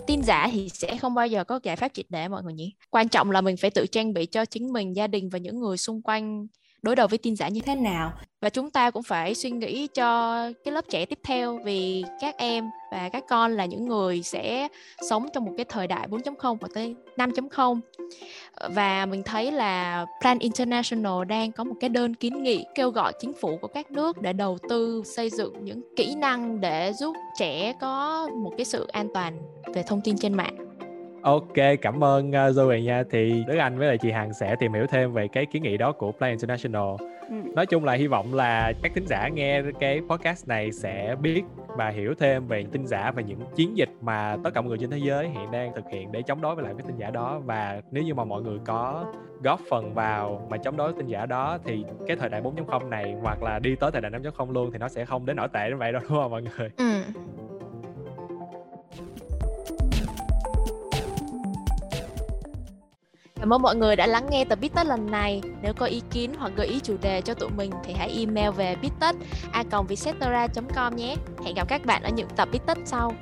Tin 0.06 0.22
giả 0.22 0.48
thì 0.52 0.68
sẽ 0.68 0.96
không 0.96 1.14
bao 1.14 1.26
giờ 1.26 1.44
có 1.44 1.60
giải 1.62 1.76
pháp 1.76 1.94
triệt 1.94 2.06
để 2.08 2.28
mọi 2.28 2.42
người 2.42 2.52
nhỉ? 2.52 2.74
Quan 2.90 3.08
trọng 3.08 3.30
là 3.30 3.40
mình 3.40 3.56
phải 3.56 3.70
tự 3.70 3.86
trang 3.86 4.12
bị 4.12 4.26
cho 4.26 4.44
chính 4.44 4.72
mình, 4.72 4.96
gia 4.96 5.06
đình 5.06 5.28
và 5.28 5.38
những 5.38 5.60
người 5.60 5.76
xung 5.76 6.02
quanh 6.02 6.46
đối 6.86 6.96
đầu 6.96 7.06
với 7.06 7.18
tin 7.18 7.36
giả 7.36 7.48
như 7.48 7.60
thế 7.60 7.74
nào. 7.74 8.12
Và 8.40 8.50
chúng 8.50 8.70
ta 8.70 8.90
cũng 8.90 9.02
phải 9.02 9.34
suy 9.34 9.50
nghĩ 9.50 9.86
cho 9.86 10.40
cái 10.64 10.72
lớp 10.72 10.84
trẻ 10.90 11.06
tiếp 11.06 11.18
theo, 11.24 11.60
vì 11.64 12.04
các 12.20 12.36
em 12.38 12.70
và 12.92 13.08
các 13.08 13.24
con 13.28 13.52
là 13.52 13.64
những 13.64 13.86
người 13.88 14.22
sẽ 14.22 14.68
sống 15.08 15.26
trong 15.34 15.44
một 15.44 15.52
cái 15.56 15.64
thời 15.68 15.86
đại 15.86 16.08
4.0 16.08 16.56
và 16.60 16.68
tới 16.74 16.94
5.0 17.16 17.80
và 18.70 19.06
mình 19.06 19.22
thấy 19.22 19.52
là 19.52 20.06
Plan 20.20 20.38
International 20.38 21.24
đang 21.28 21.52
có 21.52 21.64
một 21.64 21.74
cái 21.80 21.90
đơn 21.90 22.14
kiến 22.14 22.42
nghị 22.42 22.64
kêu 22.74 22.90
gọi 22.90 23.12
chính 23.20 23.32
phủ 23.40 23.58
của 23.60 23.68
các 23.68 23.90
nước 23.90 24.22
để 24.22 24.32
đầu 24.32 24.58
tư 24.68 25.02
xây 25.16 25.30
dựng 25.30 25.64
những 25.64 25.82
kỹ 25.96 26.14
năng 26.14 26.60
để 26.60 26.92
giúp 26.92 27.16
trẻ 27.38 27.74
có 27.80 28.28
một 28.42 28.52
cái 28.56 28.64
sự 28.64 28.86
an 28.86 29.08
toàn 29.14 29.38
về 29.74 29.82
thông 29.82 30.00
tin 30.00 30.18
trên 30.18 30.34
mạng. 30.34 30.65
Ok, 31.26 31.54
cảm 31.82 32.04
ơn 32.04 32.28
uh, 32.28 32.34
Zoe 32.34 32.78
nha. 32.82 33.02
Thì 33.10 33.44
Đức 33.46 33.56
Anh 33.56 33.78
với 33.78 33.88
lại 33.88 33.98
chị 33.98 34.10
Hằng 34.10 34.34
sẽ 34.34 34.56
tìm 34.56 34.72
hiểu 34.72 34.86
thêm 34.86 35.12
về 35.12 35.28
cái 35.28 35.46
kiến 35.46 35.62
nghị 35.62 35.76
đó 35.76 35.92
của 35.92 36.12
Play 36.12 36.30
International. 36.30 36.96
Ừ. 37.28 37.36
Nói 37.54 37.66
chung 37.66 37.84
là 37.84 37.92
hy 37.92 38.06
vọng 38.06 38.34
là 38.34 38.72
các 38.82 38.92
thính 38.94 39.06
giả 39.06 39.28
nghe 39.28 39.62
cái 39.80 40.00
podcast 40.08 40.48
này 40.48 40.72
sẽ 40.72 41.16
biết 41.22 41.42
và 41.76 41.88
hiểu 41.88 42.14
thêm 42.14 42.46
về 42.46 42.64
tin 42.72 42.86
giả 42.86 43.10
và 43.10 43.22
những 43.22 43.40
chiến 43.54 43.76
dịch 43.76 43.88
mà 44.00 44.36
tất 44.44 44.50
cả 44.54 44.60
mọi 44.60 44.68
người 44.68 44.78
trên 44.78 44.90
thế 44.90 44.98
giới 44.98 45.28
hiện 45.28 45.50
đang 45.50 45.74
thực 45.74 45.84
hiện 45.92 46.12
để 46.12 46.22
chống 46.22 46.40
đối 46.40 46.54
với 46.54 46.64
lại 46.64 46.74
cái 46.78 46.86
tin 46.86 46.96
giả 46.96 47.10
đó 47.10 47.40
và 47.44 47.80
nếu 47.90 48.04
như 48.04 48.14
mà 48.14 48.24
mọi 48.24 48.42
người 48.42 48.58
có 48.64 49.04
góp 49.42 49.60
phần 49.70 49.94
vào 49.94 50.46
mà 50.50 50.56
chống 50.56 50.76
đối 50.76 50.92
tin 50.92 51.06
giả 51.06 51.26
đó 51.26 51.58
thì 51.64 51.84
cái 52.06 52.16
thời 52.16 52.28
đại 52.28 52.42
4.0 52.42 52.88
này 52.88 53.14
hoặc 53.22 53.42
là 53.42 53.58
đi 53.58 53.76
tới 53.76 53.90
thời 53.90 54.00
đại 54.00 54.12
5.0 54.12 54.52
luôn 54.52 54.70
thì 54.72 54.78
nó 54.78 54.88
sẽ 54.88 55.04
không 55.04 55.26
đến 55.26 55.36
nổi 55.36 55.48
tệ 55.52 55.70
như 55.70 55.76
vậy 55.76 55.92
đâu 55.92 56.02
đúng 56.08 56.18
không 56.18 56.30
mọi 56.30 56.42
người? 56.42 56.70
Ừ. 56.76 57.02
Cảm 63.46 63.52
ơn 63.52 63.62
mọi 63.62 63.76
người 63.76 63.96
đã 63.96 64.06
lắng 64.06 64.26
nghe 64.30 64.44
tập 64.44 64.58
Bittech 64.60 64.86
lần 64.86 65.10
này. 65.10 65.42
Nếu 65.62 65.72
có 65.74 65.86
ý 65.86 66.02
kiến 66.10 66.34
hoặc 66.38 66.52
gợi 66.56 66.66
ý 66.66 66.80
chủ 66.80 66.96
đề 67.02 67.20
cho 67.20 67.34
tụi 67.34 67.48
mình 67.56 67.70
thì 67.84 67.92
hãy 67.92 68.14
email 68.18 68.50
về 68.50 68.76
bittech.com 68.82 69.86
nhé. 70.96 71.16
Hẹn 71.44 71.54
gặp 71.54 71.68
các 71.68 71.86
bạn 71.86 72.02
ở 72.02 72.10
những 72.10 72.28
tập 72.36 72.48
Bittech 72.52 72.78
sau. 72.84 73.12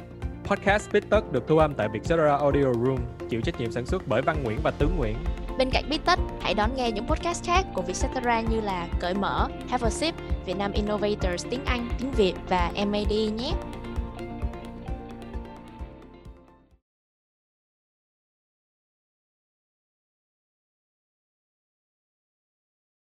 Podcast 0.44 0.92
Bittech 0.92 1.32
được 1.32 1.44
thu 1.48 1.58
âm 1.58 1.74
tại 1.74 1.88
Vietcetera 1.92 2.36
Audio 2.36 2.72
Room, 2.84 2.98
chịu 3.30 3.40
trách 3.40 3.60
nhiệm 3.60 3.72
sản 3.72 3.86
xuất 3.86 4.08
bởi 4.08 4.22
Văn 4.22 4.44
Nguyễn 4.44 4.58
và 4.62 4.70
Tướng 4.70 4.96
Nguyễn. 4.98 5.16
Bên 5.58 5.70
cạnh 5.70 5.84
Bittech, 5.90 6.18
hãy 6.40 6.54
đón 6.54 6.70
nghe 6.76 6.90
những 6.90 7.06
podcast 7.06 7.44
khác 7.44 7.66
của 7.74 7.82
Vietcetera 7.82 8.40
như 8.40 8.60
là 8.60 8.88
Cởi 9.00 9.14
Mở, 9.14 9.48
Have 9.68 9.86
a 9.86 9.90
Sip, 9.90 10.14
Việt 10.46 10.56
Nam 10.58 10.72
Innovators 10.72 11.46
tiếng 11.50 11.64
Anh, 11.64 11.88
tiếng 11.98 12.12
Việt 12.12 12.34
và 12.48 12.70
MAD 12.76 13.12
nhé. 13.12 13.52